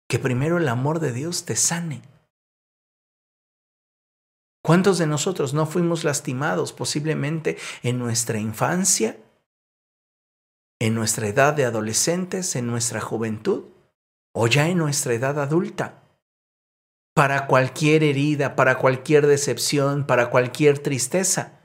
[0.10, 2.02] que primero el amor de Dios te sane.
[4.68, 9.18] ¿Cuántos de nosotros no fuimos lastimados posiblemente en nuestra infancia,
[10.78, 13.64] en nuestra edad de adolescentes, en nuestra juventud
[14.36, 16.04] o ya en nuestra edad adulta?
[17.16, 21.62] Para cualquier herida, para cualquier decepción, para cualquier tristeza,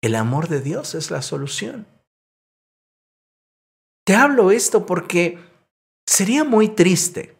[0.00, 1.88] el amor de Dios es la solución.
[4.04, 5.40] Te hablo esto porque
[6.06, 7.36] sería muy triste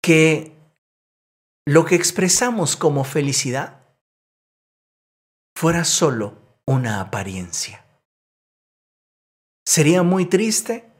[0.00, 0.61] que
[1.66, 3.82] lo que expresamos como felicidad
[5.56, 7.84] fuera solo una apariencia.
[9.64, 10.90] Sería muy triste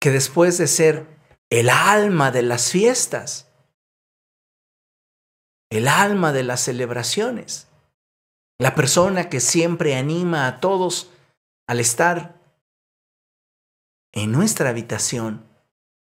[0.00, 1.06] que después de ser
[1.50, 3.52] el alma de las fiestas,
[5.70, 7.68] el alma de las celebraciones,
[8.58, 11.10] la persona que siempre anima a todos
[11.68, 12.40] al estar
[14.12, 15.46] en nuestra habitación,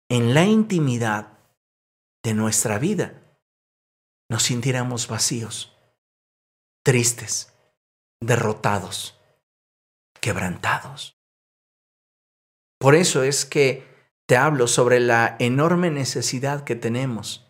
[0.10, 1.38] en la intimidad
[2.24, 3.21] de nuestra vida,
[4.32, 5.78] nos sintiéramos vacíos,
[6.86, 7.52] tristes,
[8.22, 9.20] derrotados,
[10.22, 11.20] quebrantados.
[12.80, 13.86] Por eso es que
[14.30, 17.46] te hablo sobre la enorme necesidad que tenemos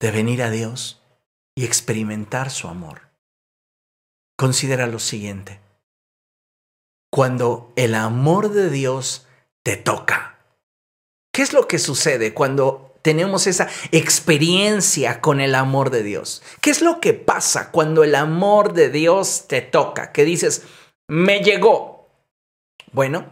[0.00, 1.02] de venir a Dios
[1.56, 3.10] y experimentar su amor.
[4.38, 5.60] Considera lo siguiente.
[7.10, 9.26] Cuando el amor de Dios
[9.64, 10.38] te toca,
[11.32, 16.42] ¿qué es lo que sucede cuando tenemos esa experiencia con el amor de Dios.
[16.62, 20.10] ¿Qué es lo que pasa cuando el amor de Dios te toca?
[20.10, 20.62] Que dices,
[21.06, 22.08] me llegó.
[22.92, 23.26] Bueno,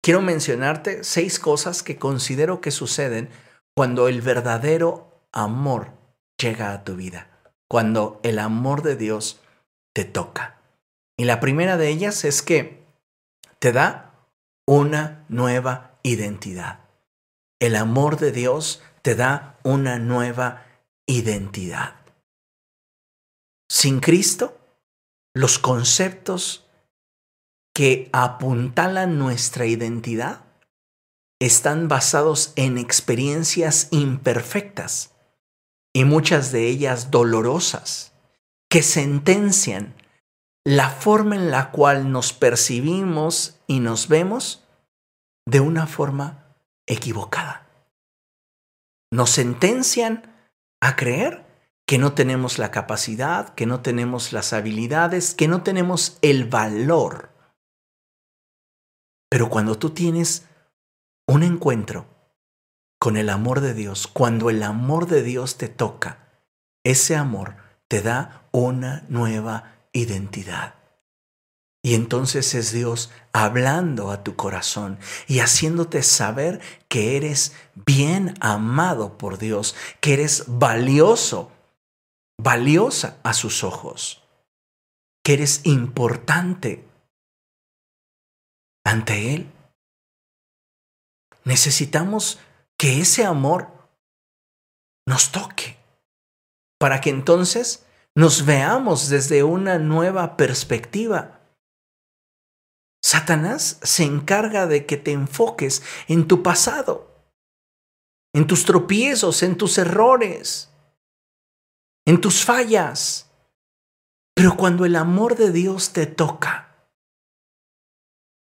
[0.00, 3.28] quiero mencionarte seis cosas que considero que suceden
[3.74, 5.90] cuando el verdadero amor
[6.40, 7.28] llega a tu vida,
[7.68, 9.40] cuando el amor de Dios
[9.92, 10.60] te toca.
[11.18, 12.84] Y la primera de ellas es que
[13.58, 14.14] te da
[14.68, 16.78] una nueva identidad.
[17.58, 20.66] El amor de Dios te da una nueva
[21.06, 21.94] identidad.
[23.70, 24.58] Sin Cristo,
[25.32, 26.66] los conceptos
[27.72, 30.40] que apuntalan nuestra identidad
[31.40, 35.14] están basados en experiencias imperfectas
[35.92, 38.12] y muchas de ellas dolorosas,
[38.68, 39.94] que sentencian
[40.64, 44.64] la forma en la cual nos percibimos y nos vemos
[45.46, 46.56] de una forma
[46.88, 47.65] equivocada
[49.16, 50.30] nos sentencian
[50.80, 51.46] a creer
[51.86, 57.30] que no tenemos la capacidad, que no tenemos las habilidades, que no tenemos el valor.
[59.30, 60.46] Pero cuando tú tienes
[61.26, 62.06] un encuentro
[63.00, 66.28] con el amor de Dios, cuando el amor de Dios te toca,
[66.84, 67.56] ese amor
[67.88, 70.75] te da una nueva identidad.
[71.86, 79.16] Y entonces es Dios hablando a tu corazón y haciéndote saber que eres bien amado
[79.16, 81.52] por Dios, que eres valioso,
[82.42, 84.20] valiosa a sus ojos,
[85.22, 86.84] que eres importante
[88.84, 89.52] ante Él.
[91.44, 92.40] Necesitamos
[92.76, 93.68] que ese amor
[95.06, 95.76] nos toque.
[96.80, 101.35] para que entonces nos veamos desde una nueva perspectiva.
[103.06, 107.24] Satanás se encarga de que te enfoques en tu pasado,
[108.34, 110.72] en tus tropiezos, en tus errores,
[112.04, 113.30] en tus fallas.
[114.34, 116.90] Pero cuando el amor de Dios te toca,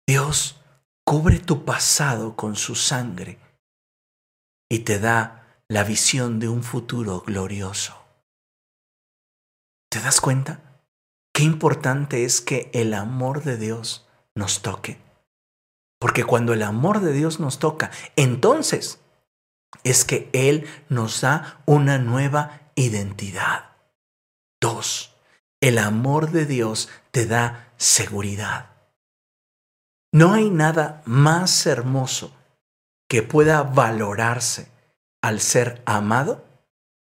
[0.05, 0.61] Dios
[1.07, 3.39] cubre tu pasado con su sangre
[4.69, 8.05] y te da la visión de un futuro glorioso.
[9.89, 10.83] ¿Te das cuenta?
[11.33, 14.09] Qué importante es que el amor de Dios
[14.41, 14.99] nos toque.
[16.01, 18.99] Porque cuando el amor de Dios nos toca, entonces
[19.85, 23.77] es que Él nos da una nueva identidad.
[24.61, 25.15] Dos,
[25.61, 28.71] el amor de Dios te da seguridad.
[30.13, 32.35] No hay nada más hermoso
[33.09, 34.69] que pueda valorarse
[35.23, 36.45] al ser amado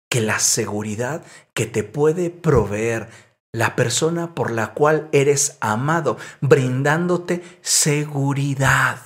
[0.10, 1.24] que la seguridad
[1.54, 3.10] que te puede proveer
[3.54, 9.00] la persona por la cual eres amado, brindándote seguridad.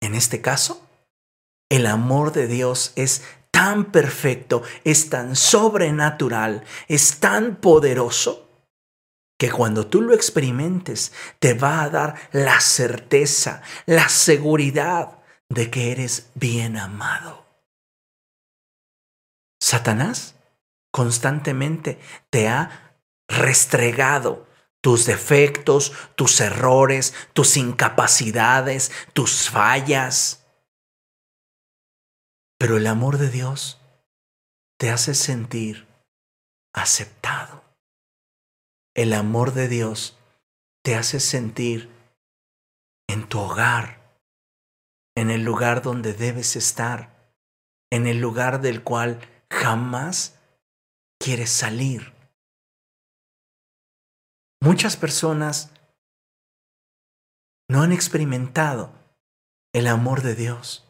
[0.00, 0.86] En este caso,
[1.68, 8.44] el amor de Dios es tan perfecto, es tan sobrenatural, es tan poderoso,
[9.38, 15.92] que cuando tú lo experimentes te va a dar la certeza, la seguridad de que
[15.92, 17.44] eres bien amado.
[19.60, 20.33] Satanás
[20.94, 21.98] constantemente
[22.30, 24.46] te ha restregado
[24.80, 30.46] tus defectos, tus errores, tus incapacidades, tus fallas.
[32.60, 33.80] Pero el amor de Dios
[34.78, 35.88] te hace sentir
[36.72, 37.64] aceptado.
[38.94, 40.16] El amor de Dios
[40.84, 41.90] te hace sentir
[43.08, 44.16] en tu hogar,
[45.16, 47.34] en el lugar donde debes estar,
[47.90, 49.18] en el lugar del cual
[49.50, 50.38] jamás
[51.24, 52.12] quieres salir.
[54.60, 55.72] Muchas personas
[57.66, 58.92] no han experimentado
[59.72, 60.86] el amor de Dios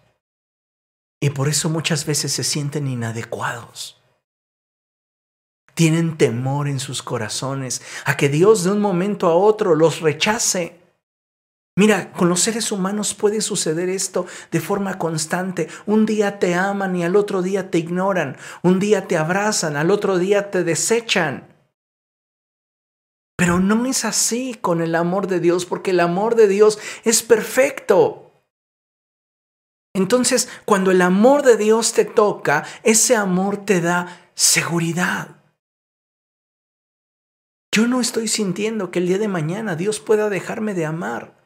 [1.21, 4.03] y por eso muchas veces se sienten inadecuados.
[5.75, 10.81] Tienen temor en sus corazones a que Dios de un momento a otro los rechace
[11.77, 15.69] Mira, con los seres humanos puede suceder esto de forma constante.
[15.87, 18.37] Un día te aman y al otro día te ignoran.
[18.63, 21.49] Un día te abrazan, al otro día te desechan.
[23.37, 27.25] Pero no es así con el amor de Dios, porque el amor de Dios es
[27.25, 28.33] perfecto.
[29.97, 35.43] Entonces, cuando el amor de Dios te toca, ese amor te da seguridad.
[37.73, 41.44] Yo no estoy sintiendo que el día de mañana Dios pueda dejarme de amar.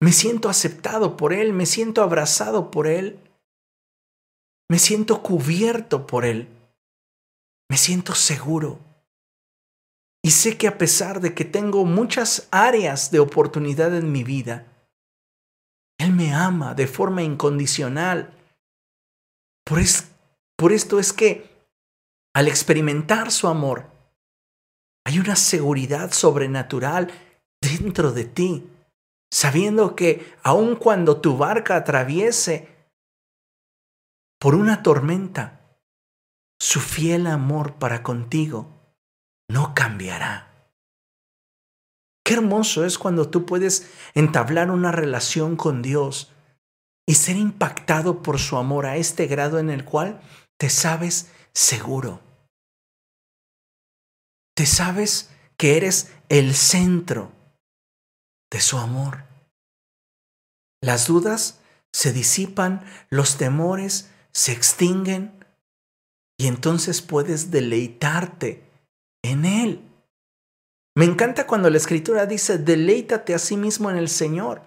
[0.00, 3.18] Me siento aceptado por Él, me siento abrazado por Él,
[4.70, 6.48] me siento cubierto por Él,
[7.70, 8.78] me siento seguro.
[10.22, 14.66] Y sé que a pesar de que tengo muchas áreas de oportunidad en mi vida,
[15.98, 18.32] Él me ama de forma incondicional.
[19.64, 19.80] Por,
[20.56, 21.54] por esto es que
[22.34, 23.90] al experimentar su amor,
[25.06, 27.12] hay una seguridad sobrenatural
[27.60, 28.66] dentro de ti
[29.34, 32.68] sabiendo que aun cuando tu barca atraviese
[34.38, 35.76] por una tormenta,
[36.60, 38.94] su fiel amor para contigo
[39.50, 40.70] no cambiará.
[42.24, 46.32] Qué hermoso es cuando tú puedes entablar una relación con Dios
[47.04, 50.20] y ser impactado por su amor a este grado en el cual
[50.58, 52.20] te sabes seguro.
[54.54, 57.33] Te sabes que eres el centro
[58.54, 59.24] de su amor.
[60.80, 61.58] Las dudas
[61.92, 65.44] se disipan, los temores se extinguen
[66.38, 68.62] y entonces puedes deleitarte
[69.24, 69.82] en Él.
[70.94, 74.62] Me encanta cuando la escritura dice, deleítate a sí mismo en el Señor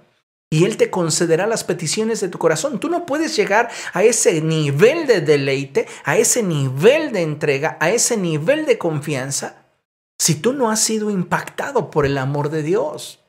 [0.52, 2.82] y Él te concederá las peticiones de tu corazón.
[2.82, 7.90] Tú no puedes llegar a ese nivel de deleite, a ese nivel de entrega, a
[7.90, 9.66] ese nivel de confianza,
[10.20, 13.24] si tú no has sido impactado por el amor de Dios.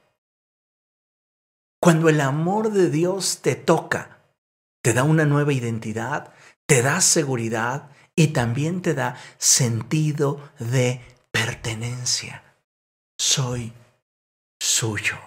[1.81, 4.19] Cuando el amor de Dios te toca,
[4.83, 6.33] te da una nueva identidad,
[6.67, 11.01] te da seguridad y también te da sentido de
[11.31, 12.43] pertenencia.
[13.19, 13.73] Soy
[14.61, 15.19] suyo.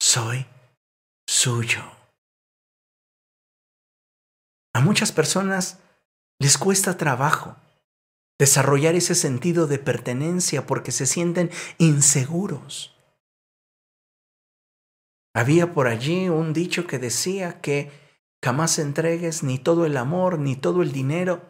[0.00, 0.46] Soy
[1.28, 1.82] suyo.
[4.74, 5.78] A muchas personas
[6.38, 7.56] les cuesta trabajo
[8.38, 12.95] desarrollar ese sentido de pertenencia porque se sienten inseguros.
[15.36, 17.90] Había por allí un dicho que decía que
[18.42, 21.42] jamás entregues ni todo el amor ni todo el dinero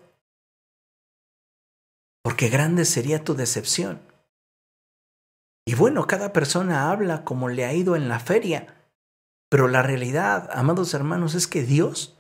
[2.25, 4.03] porque grande sería tu decepción.
[5.65, 8.91] Y bueno, cada persona habla como le ha ido en la feria,
[9.49, 12.19] pero la realidad, amados hermanos, es que Dios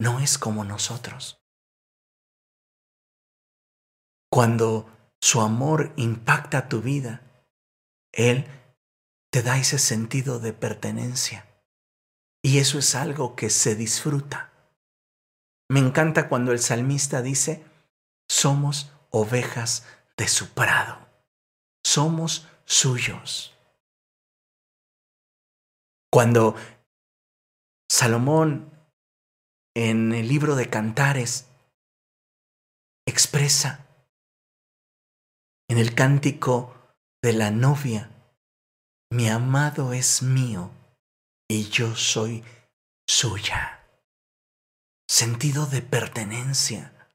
[0.00, 1.44] no es como nosotros.
[4.32, 4.88] Cuando
[5.20, 7.20] su amor impacta tu vida,
[8.10, 8.46] Él
[9.34, 11.44] te da ese sentido de pertenencia.
[12.40, 14.52] Y eso es algo que se disfruta.
[15.68, 17.64] Me encanta cuando el salmista dice,
[18.28, 21.08] somos ovejas de su prado,
[21.84, 23.58] somos suyos.
[26.12, 26.54] Cuando
[27.90, 28.70] Salomón
[29.74, 31.48] en el libro de Cantares
[33.04, 33.84] expresa
[35.68, 36.72] en el cántico
[37.20, 38.13] de la novia,
[39.14, 40.72] mi amado es mío
[41.48, 42.42] y yo soy
[43.06, 43.86] suya.
[45.08, 47.08] Sentido de pertenencia.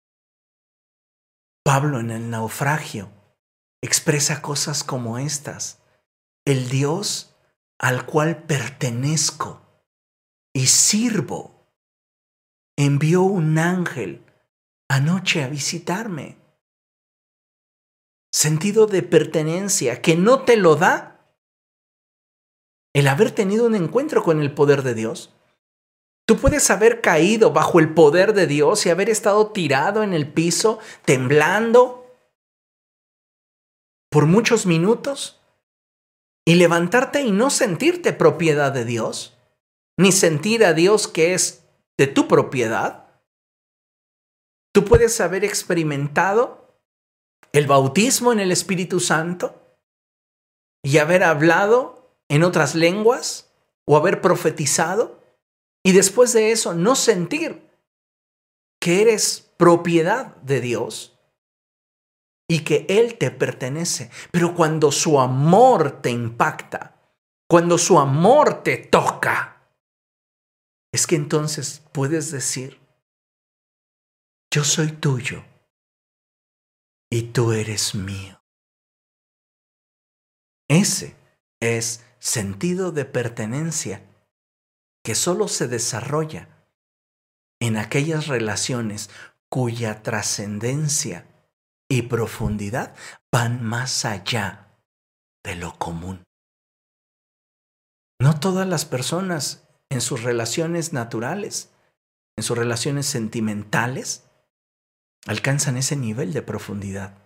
[1.62, 3.12] Pablo en el naufragio
[3.84, 5.82] expresa cosas como estas.
[6.45, 7.36] El Dios
[7.78, 9.62] al cual pertenezco
[10.54, 11.68] y sirvo
[12.78, 14.24] envió un ángel
[14.88, 16.38] anoche a visitarme.
[18.32, 21.19] Sentido de pertenencia que no te lo da
[23.00, 25.34] el haber tenido un encuentro con el poder de Dios.
[26.28, 30.32] Tú puedes haber caído bajo el poder de Dios y haber estado tirado en el
[30.32, 32.06] piso, temblando
[34.12, 35.39] por muchos minutos
[36.45, 39.38] y levantarte y no sentirte propiedad de Dios,
[39.97, 41.64] ni sentir a Dios que es
[41.97, 43.08] de tu propiedad.
[44.74, 46.76] Tú puedes haber experimentado
[47.54, 49.78] el bautismo en el Espíritu Santo
[50.84, 51.99] y haber hablado
[52.30, 53.52] en otras lenguas
[53.86, 55.20] o haber profetizado
[55.84, 57.68] y después de eso no sentir
[58.80, 61.20] que eres propiedad de Dios
[62.48, 64.10] y que Él te pertenece.
[64.32, 66.96] Pero cuando su amor te impacta,
[67.48, 69.72] cuando su amor te toca,
[70.92, 72.80] es que entonces puedes decir,
[74.52, 75.44] yo soy tuyo
[77.12, 78.42] y tú eres mío.
[80.68, 81.16] Ese
[81.60, 84.04] es sentido de pertenencia
[85.04, 86.50] que solo se desarrolla
[87.60, 89.10] en aquellas relaciones
[89.50, 91.26] cuya trascendencia
[91.90, 92.96] y profundidad
[93.32, 94.78] van más allá
[95.44, 96.24] de lo común.
[98.22, 101.72] No todas las personas en sus relaciones naturales,
[102.38, 104.30] en sus relaciones sentimentales,
[105.26, 107.18] alcanzan ese nivel de profundidad.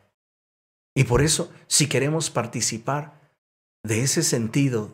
[0.95, 3.22] Y por eso, si queremos participar
[3.83, 4.91] de ese sentido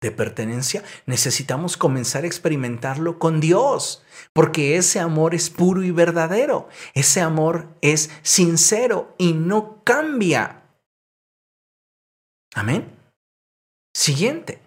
[0.00, 6.68] de pertenencia, necesitamos comenzar a experimentarlo con Dios, porque ese amor es puro y verdadero,
[6.92, 10.62] ese amor es sincero y no cambia.
[12.54, 12.92] Amén.
[13.94, 14.60] Siguiente.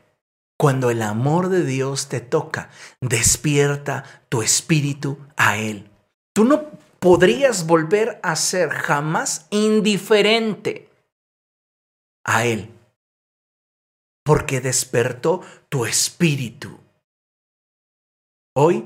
[0.60, 5.88] Cuando el amor de Dios te toca, despierta tu espíritu a Él.
[6.34, 10.90] Tú no podrías volver a ser jamás indiferente
[12.24, 12.72] a Él
[14.28, 16.82] porque despertó tu espíritu.
[18.54, 18.86] Hoy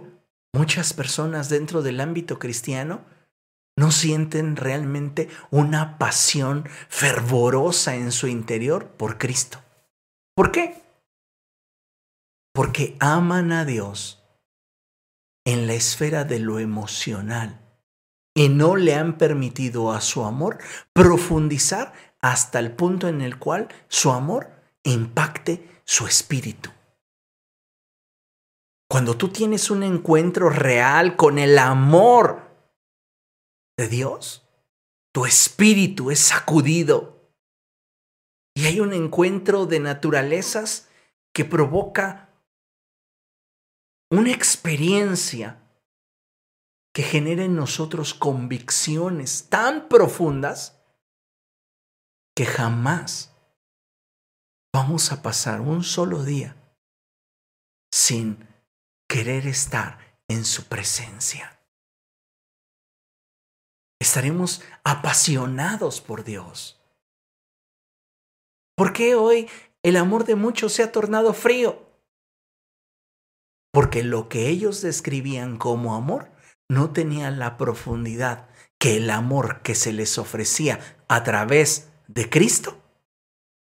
[0.54, 3.04] muchas personas dentro del ámbito cristiano
[3.76, 9.58] no sienten realmente una pasión fervorosa en su interior por Cristo.
[10.36, 10.84] ¿Por qué?
[12.54, 14.24] Porque aman a Dios
[15.44, 17.60] en la esfera de lo emocional
[18.36, 20.60] y no le han permitido a su amor
[20.94, 24.51] profundizar hasta el punto en el cual su amor
[24.84, 26.70] impacte su espíritu.
[28.90, 32.52] Cuando tú tienes un encuentro real con el amor
[33.78, 34.48] de Dios,
[35.14, 37.32] tu espíritu es sacudido.
[38.54, 40.90] Y hay un encuentro de naturalezas
[41.34, 42.30] que provoca
[44.10, 45.62] una experiencia
[46.94, 50.84] que genera en nosotros convicciones tan profundas
[52.36, 53.34] que jamás
[54.74, 56.56] vamos a pasar un solo día
[57.94, 58.48] sin
[59.10, 60.00] querer estar
[60.30, 61.60] en su presencia.
[64.00, 66.82] Estaremos apasionados por Dios.
[68.76, 69.50] ¿Por qué hoy
[69.84, 71.86] el amor de muchos se ha tornado frío?
[73.74, 76.32] Porque lo que ellos describían como amor
[76.70, 78.50] no tenía la profundidad
[78.80, 82.82] que el amor que se les ofrecía a través de Cristo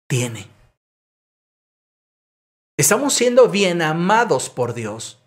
[0.07, 0.52] tiene.
[2.77, 5.19] Estamos siendo bien amados por Dios.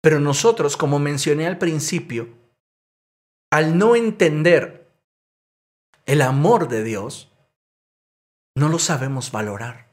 [0.00, 2.28] Pero nosotros, como mencioné al principio,
[3.50, 4.90] al no entender
[6.06, 7.32] el amor de Dios,
[8.54, 9.88] no lo sabemos valorar.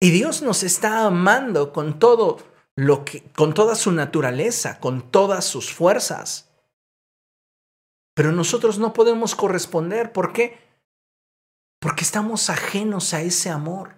[0.00, 2.38] Y Dios nos está amando con todo
[2.76, 6.50] lo que con toda su naturaleza, con todas sus fuerzas.
[8.14, 10.58] Pero nosotros no podemos corresponder, ¿por qué?
[11.80, 13.94] Porque estamos ajenos a ese amor.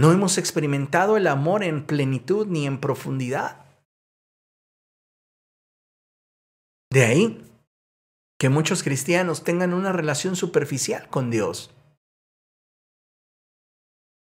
[0.00, 3.66] No hemos experimentado el amor en plenitud ni en profundidad.
[6.90, 7.44] De ahí
[8.38, 11.74] que muchos cristianos tengan una relación superficial con Dios.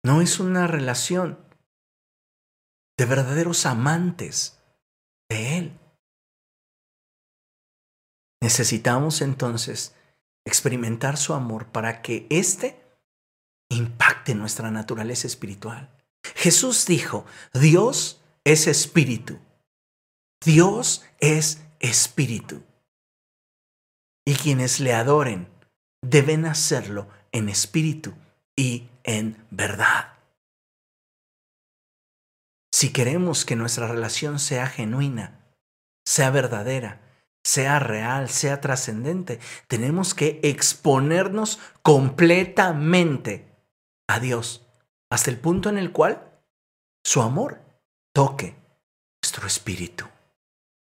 [0.04, 1.36] No es una relación
[2.96, 4.62] de verdaderos amantes
[5.28, 5.80] de Él.
[8.40, 9.96] Necesitamos entonces
[10.44, 12.85] experimentar su amor para que éste
[13.68, 15.90] impacte nuestra naturaleza espiritual.
[16.34, 19.38] Jesús dijo, Dios es espíritu.
[20.44, 22.62] Dios es espíritu.
[24.24, 25.48] Y quienes le adoren
[26.02, 28.14] deben hacerlo en espíritu
[28.56, 30.14] y en verdad.
[32.72, 35.40] Si queremos que nuestra relación sea genuina,
[36.04, 37.00] sea verdadera,
[37.42, 39.38] sea real, sea trascendente,
[39.68, 43.45] tenemos que exponernos completamente
[44.08, 44.66] a Dios,
[45.10, 46.40] hasta el punto en el cual
[47.04, 47.60] su amor
[48.12, 48.56] toque
[49.22, 50.06] nuestro espíritu.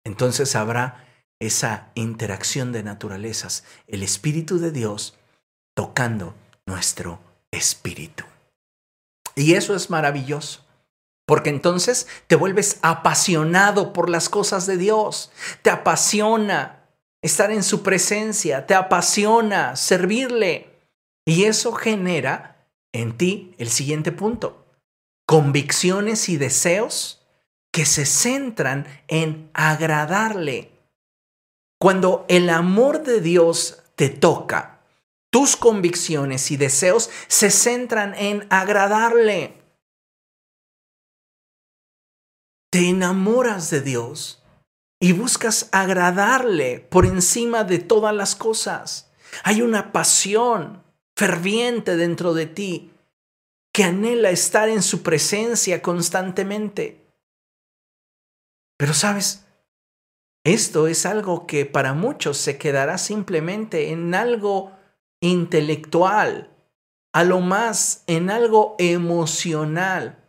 [0.04, 1.06] Entonces habrá
[1.40, 5.14] esa interacción de naturalezas, el Espíritu de Dios
[5.74, 6.34] tocando
[6.66, 8.24] nuestro espíritu.
[9.34, 10.64] Y eso es maravilloso.
[11.26, 15.30] Porque entonces te vuelves apasionado por las cosas de Dios.
[15.62, 16.88] Te apasiona
[17.22, 18.66] estar en su presencia.
[18.66, 20.80] Te apasiona servirle.
[21.24, 22.59] Y eso genera
[22.92, 24.64] en ti el siguiente punto.
[25.26, 27.26] Convicciones y deseos
[27.72, 30.72] que se centran en agradarle.
[31.78, 34.80] Cuando el amor de Dios te toca,
[35.30, 39.62] tus convicciones y deseos se centran en agradarle.
[42.70, 44.42] Te enamoras de Dios
[45.00, 49.10] y buscas agradarle por encima de todas las cosas.
[49.44, 50.82] Hay una pasión
[51.20, 52.94] ferviente dentro de ti
[53.74, 57.04] que anhela estar en su presencia constantemente.
[58.78, 59.44] Pero sabes,
[60.44, 64.72] esto es algo que para muchos se quedará simplemente en algo
[65.20, 66.56] intelectual,
[67.12, 70.24] a lo más en algo emocional,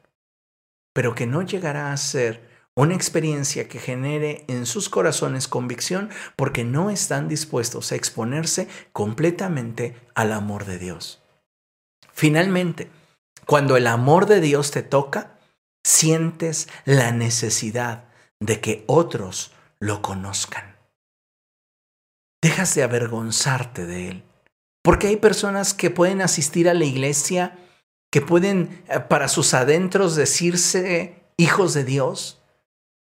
[0.93, 2.50] pero que no llegará a ser
[2.81, 9.95] una experiencia que genere en sus corazones convicción porque no están dispuestos a exponerse completamente
[10.15, 11.21] al amor de Dios.
[12.11, 12.89] Finalmente,
[13.45, 15.37] cuando el amor de Dios te toca,
[15.83, 18.05] sientes la necesidad
[18.39, 20.75] de que otros lo conozcan.
[22.41, 24.23] Dejas de avergonzarte de Él.
[24.81, 27.59] Porque hay personas que pueden asistir a la iglesia,
[28.11, 32.40] que pueden eh, para sus adentros decirse hijos de Dios,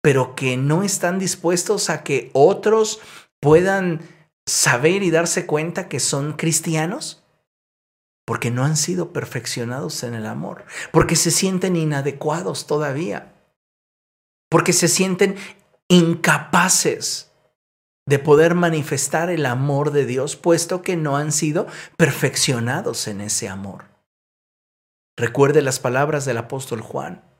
[0.05, 2.99] pero que no están dispuestos a que otros
[3.39, 4.01] puedan
[4.45, 7.23] saber y darse cuenta que son cristianos
[8.23, 13.33] porque no han sido perfeccionados en el amor, porque se sienten inadecuados todavía,
[14.47, 15.37] porque se sienten
[15.87, 17.31] incapaces
[18.07, 21.65] de poder manifestar el amor de Dios, puesto que no han sido
[21.97, 23.85] perfeccionados en ese amor.
[25.17, 27.34] Recuerde las palabras del apóstol Juan.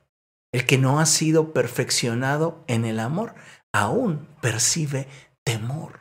[0.55, 3.35] El que no ha sido perfeccionado en el amor,
[3.73, 5.09] aún percibe
[5.43, 5.99] temor.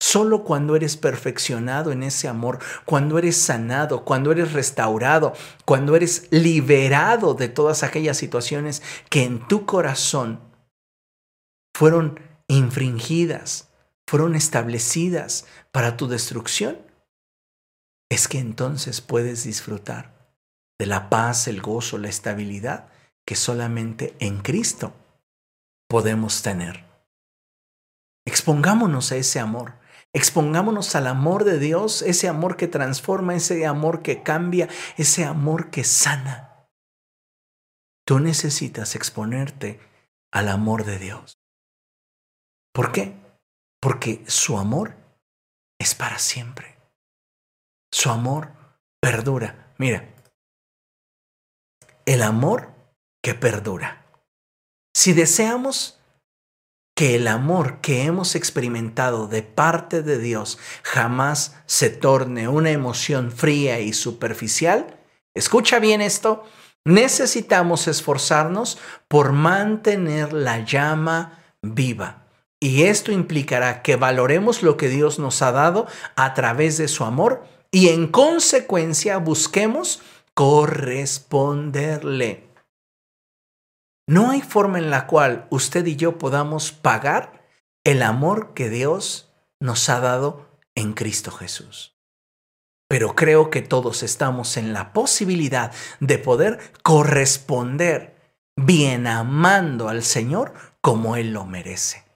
[0.00, 5.32] Solo cuando eres perfeccionado en ese amor, cuando eres sanado, cuando eres restaurado,
[5.64, 10.40] cuando eres liberado de todas aquellas situaciones que en tu corazón
[11.72, 12.18] fueron
[12.48, 13.68] infringidas,
[14.08, 16.78] fueron establecidas para tu destrucción,
[18.10, 20.34] es que entonces puedes disfrutar
[20.80, 22.88] de la paz, el gozo, la estabilidad
[23.28, 24.94] que solamente en Cristo
[25.86, 26.86] podemos tener.
[28.26, 29.74] Expongámonos a ese amor,
[30.14, 35.68] expongámonos al amor de Dios, ese amor que transforma, ese amor que cambia, ese amor
[35.70, 36.70] que sana.
[38.06, 39.78] Tú necesitas exponerte
[40.32, 41.38] al amor de Dios.
[42.72, 43.14] ¿Por qué?
[43.78, 44.96] Porque su amor
[45.78, 46.78] es para siempre.
[47.92, 48.52] Su amor
[49.02, 49.74] perdura.
[49.76, 50.14] Mira,
[52.06, 52.77] el amor
[53.28, 54.06] que perdura.
[54.94, 56.00] Si deseamos
[56.96, 63.30] que el amor que hemos experimentado de parte de Dios jamás se torne una emoción
[63.30, 64.98] fría y superficial,
[65.34, 66.42] escucha bien esto,
[66.86, 72.24] necesitamos esforzarnos por mantener la llama viva
[72.60, 77.04] Y esto implicará que valoremos lo que Dios nos ha dado a través de su
[77.04, 80.00] amor y en consecuencia busquemos
[80.32, 82.47] corresponderle.
[84.08, 87.46] No hay forma en la cual usted y yo podamos pagar
[87.84, 89.30] el amor que Dios
[89.60, 91.94] nos ha dado en Cristo Jesús.
[92.88, 98.16] Pero creo que todos estamos en la posibilidad de poder corresponder
[98.56, 102.06] bien amando al Señor como Él lo merece.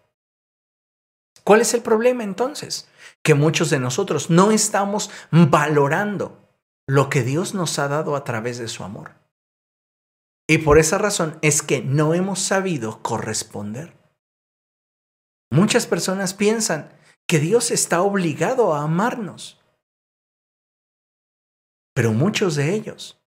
[1.45, 2.89] ¿Cuál es el problema entonces?
[3.23, 6.49] Que muchos de nosotros no estamos valorando
[6.87, 9.22] lo que Dios nos ha dado a través de su amor.
[10.49, 13.97] Y por esa razón es que no hemos sabido corresponder.
[15.51, 16.93] Muchas personas piensan
[17.29, 19.61] que Dios está obligado a amarnos.
[21.95, 23.23] Pero muchos de ellos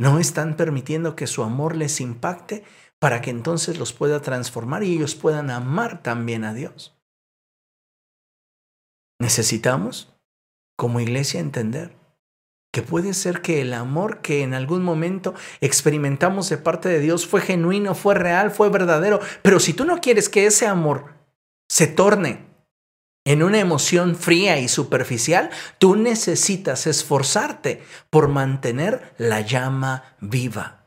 [0.00, 2.64] no están permitiendo que su amor les impacte
[2.98, 6.96] para que entonces los pueda transformar y ellos puedan amar también a Dios.
[9.20, 10.14] Necesitamos,
[10.76, 11.99] como iglesia, entender
[12.72, 17.26] que puede ser que el amor que en algún momento experimentamos de parte de Dios
[17.26, 21.14] fue genuino, fue real, fue verdadero, pero si tú no quieres que ese amor
[21.68, 22.46] se torne
[23.24, 30.84] en una emoción fría y superficial, tú necesitas esforzarte por mantener la llama viva.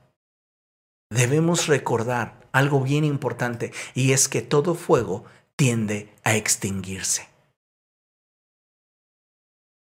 [1.12, 5.26] Debemos recordar algo bien importante y es que todo fuego
[5.56, 7.33] tiende a extinguirse.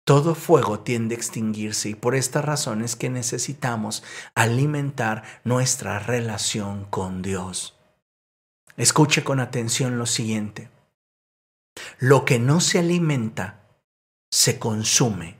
[0.08, 4.02] Todo fuego tiende a extinguirse y por esta razón es que necesitamos
[4.34, 7.78] alimentar nuestra relación con Dios.
[8.78, 10.70] Escuche con atención lo siguiente.
[11.98, 13.60] Lo que no se alimenta
[14.30, 15.36] se consume.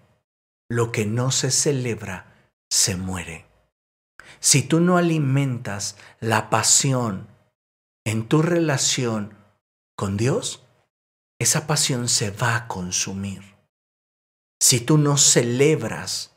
[0.68, 3.46] Lo que no se celebra se muere.
[4.38, 7.26] Si tú no alimentas la pasión
[8.04, 9.32] en tu relación
[9.96, 10.62] con Dios,
[11.38, 13.57] esa pasión se va a consumir
[14.60, 16.34] si tú no celebras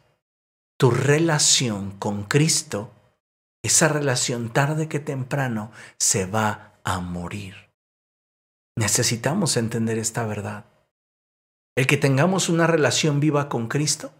[0.77, 2.91] tu relación con Cristo,
[3.63, 7.69] esa relación tarde que temprano se va a morir.
[8.75, 10.65] Necesitamos entender esta verdad.
[11.77, 14.11] El que tengamos una relación viva con Cristo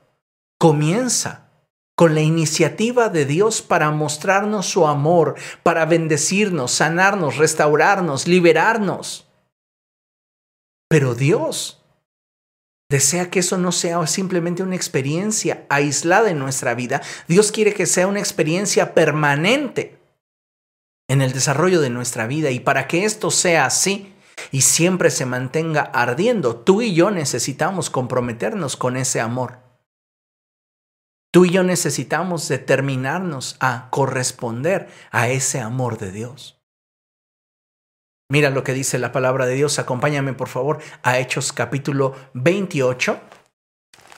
[0.60, 1.49] comienza
[1.97, 9.28] con la iniciativa de Dios para mostrarnos su amor, para bendecirnos, sanarnos, restaurarnos, liberarnos.
[10.88, 11.80] Pero Dios
[12.91, 17.01] Desea que eso no sea simplemente una experiencia aislada en nuestra vida.
[17.25, 19.97] Dios quiere que sea una experiencia permanente
[21.07, 22.51] en el desarrollo de nuestra vida.
[22.51, 24.13] Y para que esto sea así
[24.51, 29.59] y siempre se mantenga ardiendo, tú y yo necesitamos comprometernos con ese amor.
[31.31, 36.61] Tú y yo necesitamos determinarnos a corresponder a ese amor de Dios.
[38.32, 39.77] Mira lo que dice la palabra de Dios.
[39.77, 43.19] Acompáñame por favor a Hechos capítulo 28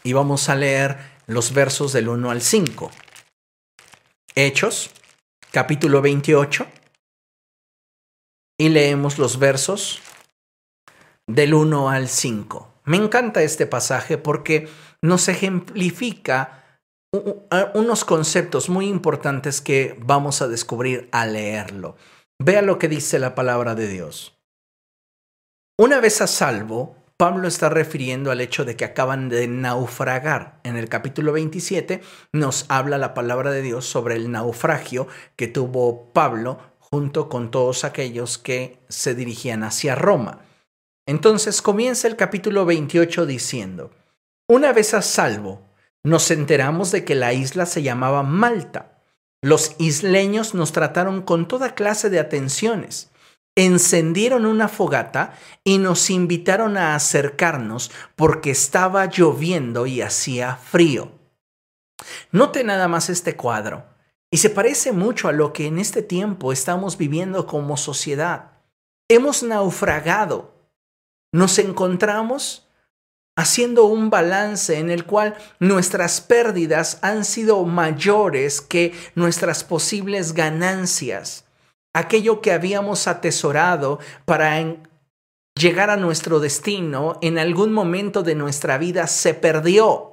[0.03, 2.91] y vamos a leer los versos del 1 al 5.
[4.35, 4.91] Hechos
[5.49, 6.67] capítulo 28
[8.59, 9.99] y leemos los versos
[11.25, 12.71] del 1 al 5.
[12.85, 14.69] Me encanta este pasaje porque
[15.01, 16.79] nos ejemplifica
[17.73, 21.95] unos conceptos muy importantes que vamos a descubrir al leerlo.
[22.45, 24.37] Vea lo que dice la palabra de Dios.
[25.79, 30.59] Una vez a salvo, Pablo está refiriendo al hecho de que acaban de naufragar.
[30.65, 32.01] En el capítulo 27
[32.33, 37.85] nos habla la palabra de Dios sobre el naufragio que tuvo Pablo junto con todos
[37.85, 40.41] aquellos que se dirigían hacia Roma.
[41.07, 43.91] Entonces comienza el capítulo 28 diciendo,
[44.49, 45.61] una vez a salvo,
[46.03, 48.92] nos enteramos de que la isla se llamaba Malta
[49.43, 53.11] los isleños nos trataron con toda clase de atenciones.
[53.55, 55.33] Encendieron una fogata
[55.65, 61.11] y nos invitaron a acercarnos porque estaba lloviendo y hacía frío.
[62.31, 63.83] Note nada más este cuadro,
[64.31, 68.53] y se parece mucho a lo que en este tiempo estamos viviendo como sociedad.
[69.09, 70.53] Hemos naufragado.
[71.33, 72.69] Nos encontramos
[73.35, 81.45] haciendo un balance en el cual nuestras pérdidas han sido mayores que nuestras posibles ganancias.
[81.93, 84.59] Aquello que habíamos atesorado para
[85.55, 90.09] llegar a nuestro destino en algún momento de nuestra vida se perdió.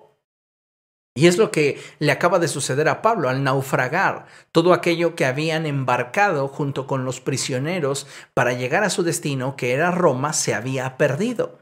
[1.15, 4.27] Y es lo que le acaba de suceder a Pablo al naufragar.
[4.53, 9.73] Todo aquello que habían embarcado junto con los prisioneros para llegar a su destino, que
[9.73, 11.60] era Roma, se había perdido.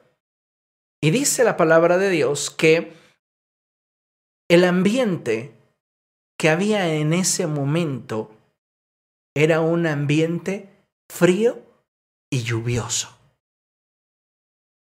[1.00, 2.92] Y dice la palabra de Dios que
[4.48, 5.54] el ambiente
[6.38, 8.34] que había en ese momento
[9.34, 10.68] era un ambiente
[11.08, 11.62] frío
[12.30, 13.16] y lluvioso.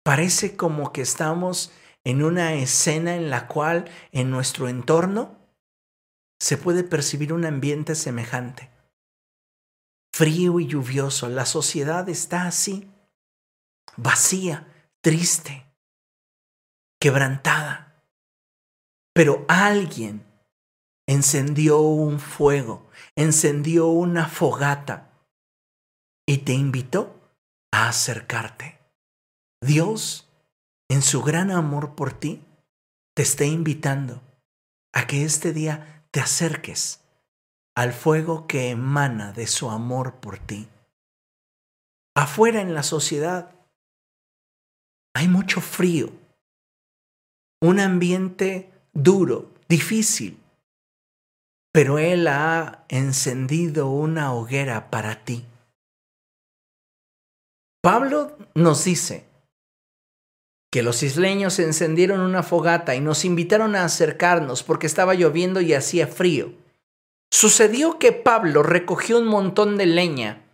[0.03, 1.71] Parece como que estamos
[2.03, 5.37] en una escena en la cual en nuestro entorno
[6.39, 8.69] se puede percibir un ambiente semejante.
[10.13, 12.89] Frío y lluvioso, la sociedad está así,
[13.97, 14.67] vacía,
[15.01, 15.68] triste,
[16.99, 18.03] quebrantada.
[19.13, 20.25] Pero alguien
[21.07, 25.09] encendió un fuego, encendió una fogata
[26.27, 27.33] y te invitó
[27.71, 28.79] a acercarte.
[29.61, 30.29] Dios,
[30.89, 32.45] en su gran amor por ti,
[33.15, 34.21] te está invitando
[34.93, 37.01] a que este día te acerques
[37.75, 40.67] al fuego que emana de su amor por ti.
[42.15, 43.55] Afuera en la sociedad
[45.13, 46.11] hay mucho frío,
[47.61, 50.39] un ambiente duro, difícil,
[51.71, 55.45] pero Él ha encendido una hoguera para ti.
[57.81, 59.25] Pablo nos dice
[60.71, 65.73] que los isleños encendieron una fogata y nos invitaron a acercarnos porque estaba lloviendo y
[65.73, 66.53] hacía frío.
[67.31, 70.45] Sucedió que Pablo recogió un montón de leña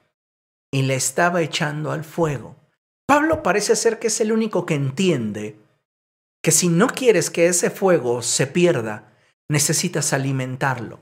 [0.71, 2.55] y le estaba echando al fuego.
[3.07, 5.57] Pablo parece ser que es el único que entiende
[6.45, 9.11] que si no quieres que ese fuego se pierda,
[9.49, 10.99] necesitas alimentarlo.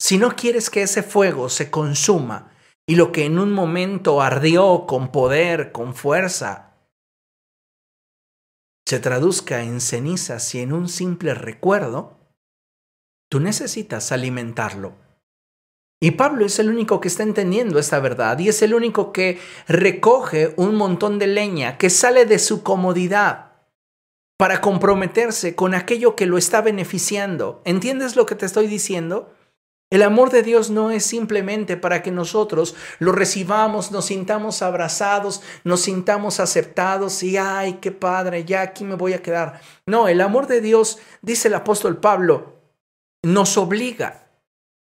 [0.00, 2.50] Si no quieres que ese fuego se consuma
[2.84, 6.74] y lo que en un momento ardió con poder, con fuerza,
[8.84, 12.18] se traduzca en cenizas y en un simple recuerdo,
[13.30, 14.96] tú necesitas alimentarlo.
[16.02, 19.38] Y Pablo es el único que está entendiendo esta verdad y es el único que
[19.68, 23.47] recoge un montón de leña que sale de su comodidad
[24.38, 27.60] para comprometerse con aquello que lo está beneficiando.
[27.64, 29.34] ¿Entiendes lo que te estoy diciendo?
[29.90, 35.42] El amor de Dios no es simplemente para que nosotros lo recibamos, nos sintamos abrazados,
[35.64, 39.60] nos sintamos aceptados y, ay, qué padre, ya aquí me voy a quedar.
[39.86, 42.60] No, el amor de Dios, dice el apóstol Pablo,
[43.24, 44.30] nos obliga.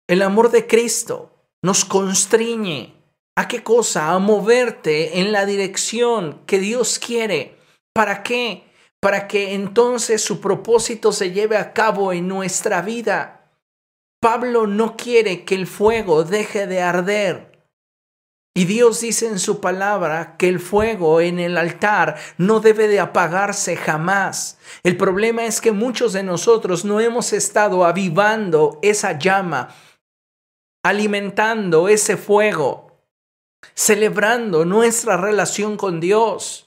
[0.07, 2.95] El amor de Cristo nos constriñe.
[3.35, 4.11] ¿A qué cosa?
[4.11, 7.57] A moverte en la dirección que Dios quiere.
[7.93, 8.63] ¿Para qué?
[9.01, 13.51] Para que entonces su propósito se lleve a cabo en nuestra vida.
[14.19, 17.55] Pablo no quiere que el fuego deje de arder.
[18.57, 23.01] Y Dios dice en su palabra que el fuego en el altar no debe de
[23.01, 24.57] apagarse jamás.
[24.81, 29.75] El problema es que muchos de nosotros no hemos estado avivando esa llama,
[30.85, 32.97] alimentando ese fuego,
[33.73, 36.64] celebrando nuestra relación con Dios.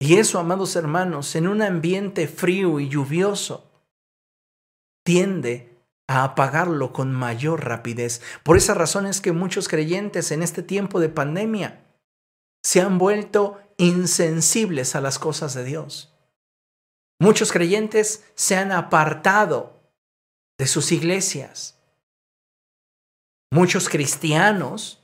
[0.00, 3.68] Y eso, amados hermanos, en un ambiente frío y lluvioso,
[5.04, 5.76] tiende
[6.06, 8.22] a apagarlo con mayor rapidez.
[8.42, 11.84] Por esa razón es que muchos creyentes en este tiempo de pandemia
[12.62, 16.14] se han vuelto insensibles a las cosas de Dios.
[17.20, 19.80] Muchos creyentes se han apartado
[20.58, 21.78] de sus iglesias.
[23.50, 25.02] Muchos cristianos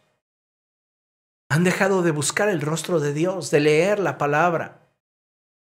[1.48, 4.83] han dejado de buscar el rostro de Dios, de leer la palabra,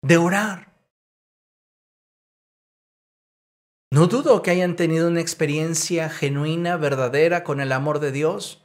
[0.02, 0.68] de orar.
[3.90, 8.62] No dudo que hayan tenido una experiencia genuina, verdadera con el amor de Dios.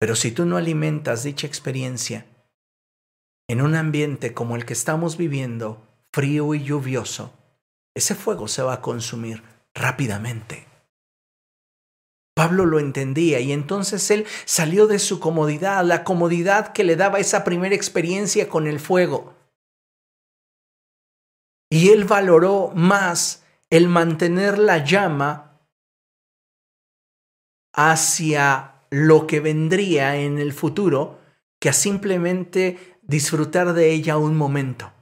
[0.00, 2.26] Pero si tú no alimentas dicha experiencia
[3.48, 7.32] en un ambiente como el que estamos viviendo, frío y lluvioso,
[7.94, 9.42] ese fuego se va a consumir
[9.74, 10.66] rápidamente.
[12.34, 17.18] Pablo lo entendía y entonces él salió de su comodidad, la comodidad que le daba
[17.18, 19.37] esa primera experiencia con el fuego.
[21.70, 25.60] Y él valoró más el mantener la llama
[27.74, 31.20] hacia lo que vendría en el futuro
[31.60, 34.92] que a simplemente disfrutar de ella un momento.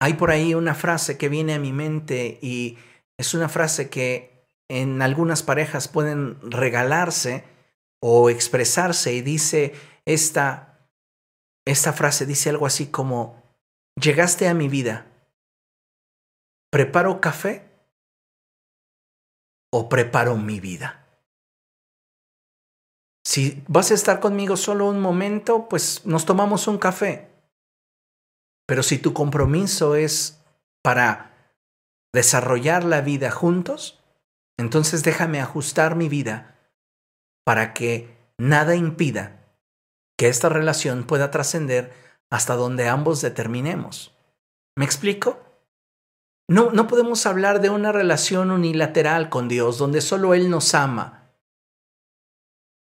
[0.00, 2.78] Hay por ahí una frase que viene a mi mente y
[3.16, 7.44] es una frase que en algunas parejas pueden regalarse
[8.00, 9.74] o expresarse y dice
[10.04, 10.67] esta
[11.68, 13.42] esta frase dice algo así como,
[13.94, 15.06] llegaste a mi vida,
[16.70, 17.70] ¿preparo café
[19.70, 21.06] o preparo mi vida?
[23.22, 27.28] Si vas a estar conmigo solo un momento, pues nos tomamos un café.
[28.66, 30.42] Pero si tu compromiso es
[30.82, 31.54] para
[32.14, 34.02] desarrollar la vida juntos,
[34.56, 36.58] entonces déjame ajustar mi vida
[37.44, 39.37] para que nada impida
[40.18, 41.92] que esta relación pueda trascender
[42.28, 44.14] hasta donde ambos determinemos.
[44.76, 45.38] ¿Me explico?
[46.48, 51.30] No, no podemos hablar de una relación unilateral con Dios donde solo Él nos ama.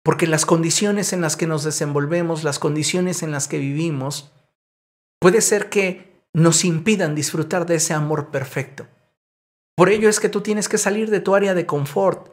[0.02, 4.32] Porque las condiciones en las que nos desenvolvemos, las condiciones en las que vivimos,
[5.20, 8.86] puede ser que nos impidan disfrutar de ese amor perfecto.
[9.76, 12.29] Por ello es que tú tienes que salir de tu área de confort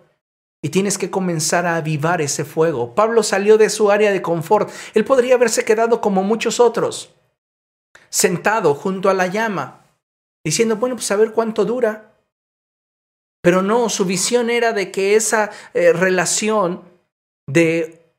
[0.61, 2.95] y tienes que comenzar a avivar ese fuego.
[2.95, 4.69] Pablo salió de su área de confort.
[4.93, 7.13] Él podría haberse quedado como muchos otros,
[8.09, 9.85] sentado junto a la llama,
[10.43, 12.15] diciendo, bueno, pues a ver cuánto dura.
[13.41, 16.83] Pero no, su visión era de que esa eh, relación
[17.47, 18.13] de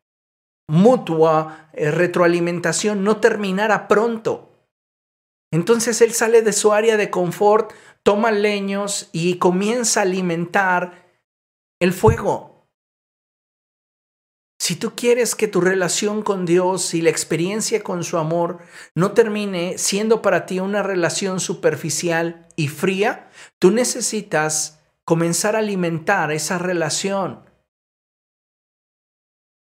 [0.69, 4.49] mutua eh, retroalimentación no terminara pronto.
[5.51, 7.73] Entonces él sale de su área de confort,
[8.03, 11.08] toma leños y comienza a alimentar
[11.81, 12.59] el fuego.
[14.59, 18.59] Si tú quieres que tu relación con Dios y la experiencia con su amor
[18.95, 26.33] no termine siendo para ti una relación superficial y fría, tú necesitas comenzar a alimentar
[26.33, 27.49] esa relación.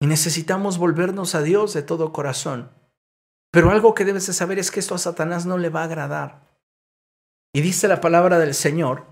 [0.02, 2.72] Y necesitamos volvernos a Dios de todo corazón.
[3.52, 5.86] Pero algo que debes de saber es que esto a Satanás no le va a
[5.86, 6.48] agradar.
[7.54, 9.06] Y dice la palabra del Señor,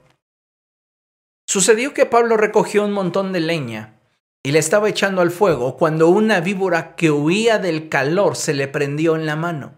[1.56, 3.97] sucedió que Pablo recogió un montón de leña
[4.43, 8.68] y le estaba echando al fuego cuando una víbora que huía del calor se le
[8.68, 9.74] prendió en la mano.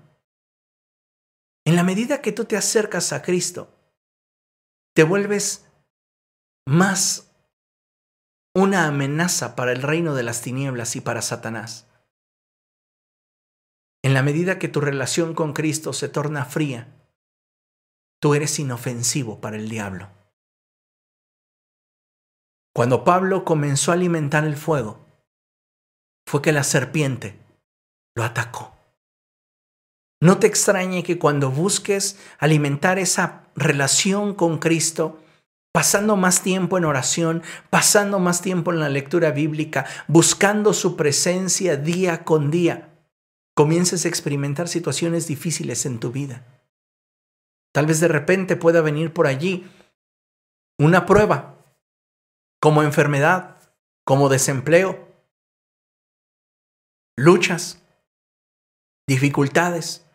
[1.67, 3.69] En la medida que tú te acercas a Cristo,
[4.95, 5.67] te vuelves
[6.65, 7.31] más
[8.55, 11.85] una amenaza para el reino de las tinieblas y para Satanás.
[14.01, 16.87] En la medida que tu relación con Cristo se torna fría,
[18.19, 20.16] tú eres inofensivo para el diablo.
[22.77, 24.99] Cuando Pablo comenzó a alimentar el fuego,
[26.27, 27.35] fue que la serpiente
[28.15, 28.75] lo atacó.
[30.21, 35.19] No te extrañe que cuando busques alimentar esa relación con Cristo,
[35.73, 41.77] pasando más tiempo en oración, pasando más tiempo en la lectura bíblica, buscando su presencia
[41.77, 42.89] día con día,
[43.55, 46.45] comiences a experimentar situaciones difíciles en tu vida.
[47.73, 49.67] Tal vez de repente pueda venir por allí
[50.77, 51.56] una prueba,
[52.59, 53.57] como enfermedad,
[54.05, 55.07] como desempleo,
[57.17, 57.81] luchas,
[59.07, 60.05] dificultades.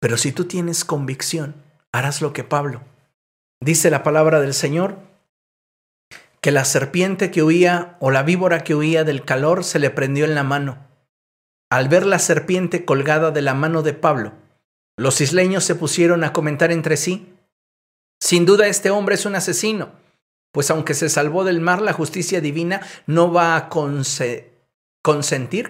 [0.00, 1.54] Pero si tú tienes convicción,
[1.92, 2.82] harás lo que Pablo.
[3.60, 4.98] Dice la palabra del Señor,
[6.40, 10.24] que la serpiente que huía o la víbora que huía del calor se le prendió
[10.24, 10.88] en la mano.
[11.70, 14.32] Al ver la serpiente colgada de la mano de Pablo,
[14.96, 17.32] los isleños se pusieron a comentar entre sí.
[18.22, 19.94] Sin duda este hombre es un asesino,
[20.52, 24.52] pues aunque se salvó del mar, la justicia divina no va a consentir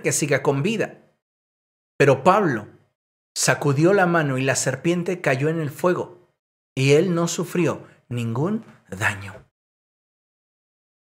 [0.02, 1.00] que siga con vida.
[1.96, 2.68] Pero Pablo
[3.34, 6.28] sacudió la mano y la serpiente cayó en el fuego,
[6.74, 9.46] y él no sufrió ningún daño.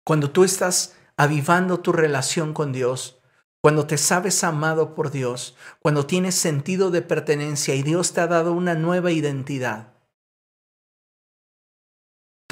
[0.05, 3.19] Cuando tú estás avivando tu relación con Dios,
[3.61, 8.27] cuando te sabes amado por Dios, cuando tienes sentido de pertenencia y Dios te ha
[8.27, 9.92] dado una nueva identidad,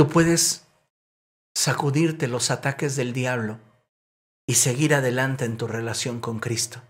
[0.01, 0.65] tú puedes
[1.55, 3.59] sacudirte los ataques del diablo
[4.47, 6.81] y seguir adelante en tu relación con Cristo.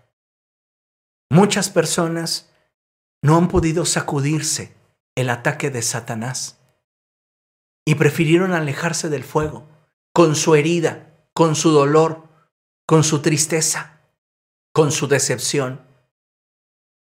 [1.30, 2.50] Muchas personas
[3.22, 4.74] no han podido sacudirse
[5.14, 6.58] el ataque de Satanás
[7.86, 9.68] y prefirieron alejarse del fuego
[10.14, 12.30] con su herida, con su dolor,
[12.86, 14.00] con su tristeza,
[14.72, 15.82] con su decepción.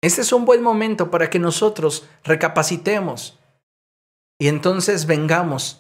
[0.01, 3.39] Este es un buen momento para que nosotros recapacitemos
[4.37, 5.79] y entonces vengamos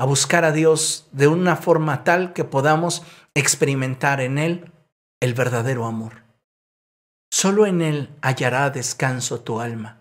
[0.00, 3.02] a buscar a Dios de una forma tal que podamos
[3.34, 4.72] experimentar en Él
[5.20, 6.22] el verdadero amor.
[7.30, 10.00] Solo en Él hallará descanso tu alma.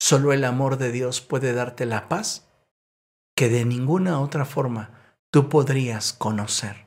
[0.00, 2.48] Solo el amor de Dios puede darte la paz
[3.36, 6.86] que de ninguna otra forma tú podrías conocer.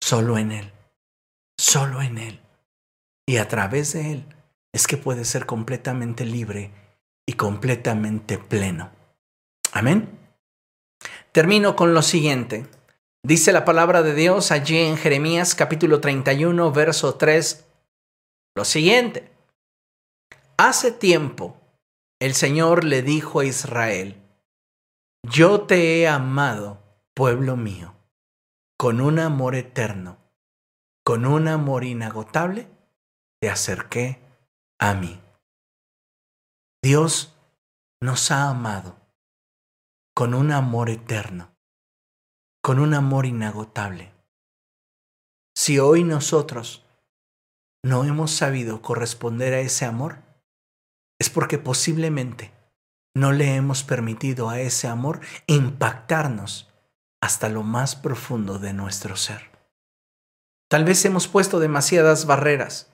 [0.00, 0.72] Solo en Él,
[1.58, 2.40] solo en Él.
[3.26, 4.26] Y a través de Él
[4.72, 6.70] es que puedes ser completamente libre
[7.26, 8.92] y completamente pleno.
[9.72, 10.21] Amén.
[11.32, 12.66] Termino con lo siguiente.
[13.24, 17.64] Dice la palabra de Dios allí en Jeremías capítulo 31, verso 3,
[18.54, 19.32] lo siguiente.
[20.58, 21.56] Hace tiempo
[22.20, 24.20] el Señor le dijo a Israel,
[25.22, 26.82] yo te he amado
[27.14, 27.94] pueblo mío,
[28.76, 30.18] con un amor eterno,
[31.02, 32.68] con un amor inagotable,
[33.40, 34.20] te acerqué
[34.78, 35.18] a mí.
[36.82, 37.34] Dios
[38.02, 39.01] nos ha amado
[40.14, 41.54] con un amor eterno,
[42.62, 44.12] con un amor inagotable.
[45.54, 46.84] Si hoy nosotros
[47.82, 50.22] no hemos sabido corresponder a ese amor,
[51.18, 52.52] es porque posiblemente
[53.14, 56.68] no le hemos permitido a ese amor impactarnos
[57.20, 59.50] hasta lo más profundo de nuestro ser.
[60.68, 62.90] Tal vez hemos puesto demasiadas barreras.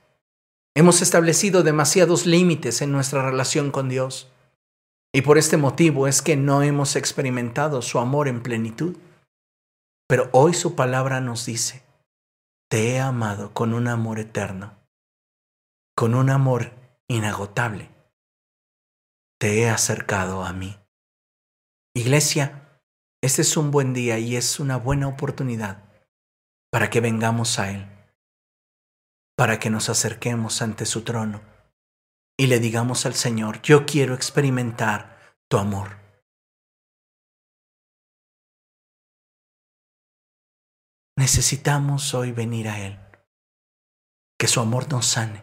[0.75, 4.31] Hemos establecido demasiados límites en nuestra relación con Dios.
[5.19, 8.97] Y por este motivo es que no hemos experimentado su amor en plenitud.
[10.07, 11.83] Pero hoy su palabra nos dice,
[12.71, 14.79] te he amado con un amor eterno,
[15.97, 16.71] con un amor
[17.09, 17.91] inagotable.
[19.41, 20.79] Te he acercado a mí.
[21.97, 22.81] Iglesia,
[23.21, 25.83] este es un buen día y es una buena oportunidad
[26.71, 27.89] para que vengamos a Él,
[29.37, 31.58] para que nos acerquemos ante su trono
[32.41, 35.99] y le digamos al Señor, yo quiero experimentar tu amor.
[41.17, 42.97] Necesitamos hoy venir a Él,
[44.39, 45.43] que su amor nos sane,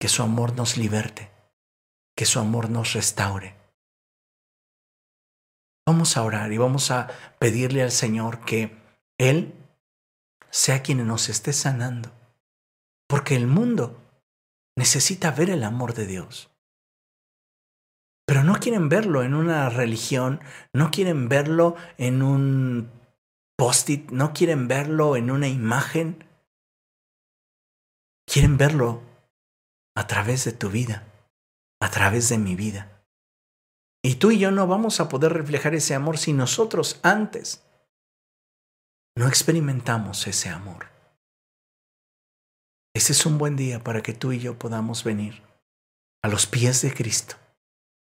[0.00, 1.30] que su amor nos liberte,
[2.16, 3.56] que su amor nos restaure.
[5.86, 7.06] Vamos a orar y vamos a
[7.38, 8.76] pedirle al Señor que
[9.18, 9.54] Él
[10.50, 12.10] sea quien nos esté sanando,
[13.06, 13.99] porque el mundo
[14.76, 16.50] necesita ver el amor de Dios.
[18.26, 20.40] Pero no quieren verlo en una religión,
[20.72, 22.90] no quieren verlo en un
[23.56, 26.24] post-it, no quieren verlo en una imagen.
[28.26, 29.02] Quieren verlo
[29.96, 31.06] a través de tu vida,
[31.80, 33.04] a través de mi vida.
[34.02, 37.66] Y tú y yo no vamos a poder reflejar ese amor si nosotros antes
[39.16, 40.89] no experimentamos ese amor.
[42.94, 45.42] Ese es un buen día para que tú y yo podamos venir
[46.22, 47.36] a los pies de Cristo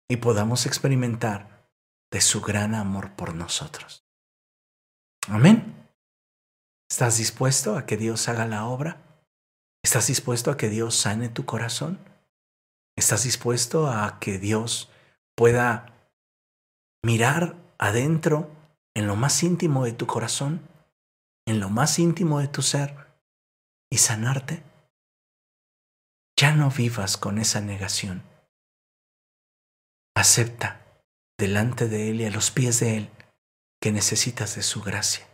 [0.09, 1.69] y podamos experimentar
[2.11, 4.07] de su gran amor por nosotros.
[5.29, 5.89] Amén.
[6.91, 9.01] ¿Estás dispuesto a que Dios haga la obra?
[9.85, 12.01] ¿Estás dispuesto a que Dios sane tu corazón?
[12.97, 14.91] ¿Estás dispuesto a que Dios
[15.37, 15.95] pueda
[17.05, 18.51] mirar adentro
[18.95, 20.67] en lo más íntimo de tu corazón,
[21.47, 22.97] en lo más íntimo de tu ser
[23.91, 24.70] y sanarte?
[26.41, 28.23] Ya no vivas con esa negación.
[30.17, 30.81] Acepta
[31.39, 33.11] delante de Él y a los pies de Él
[33.79, 35.27] que necesitas de su gracia,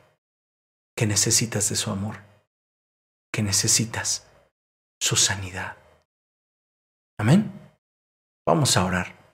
[0.96, 2.24] que necesitas de su amor,
[3.32, 4.28] que necesitas
[5.00, 5.76] su sanidad.
[7.20, 7.52] Amén.
[8.44, 9.25] Vamos a orar.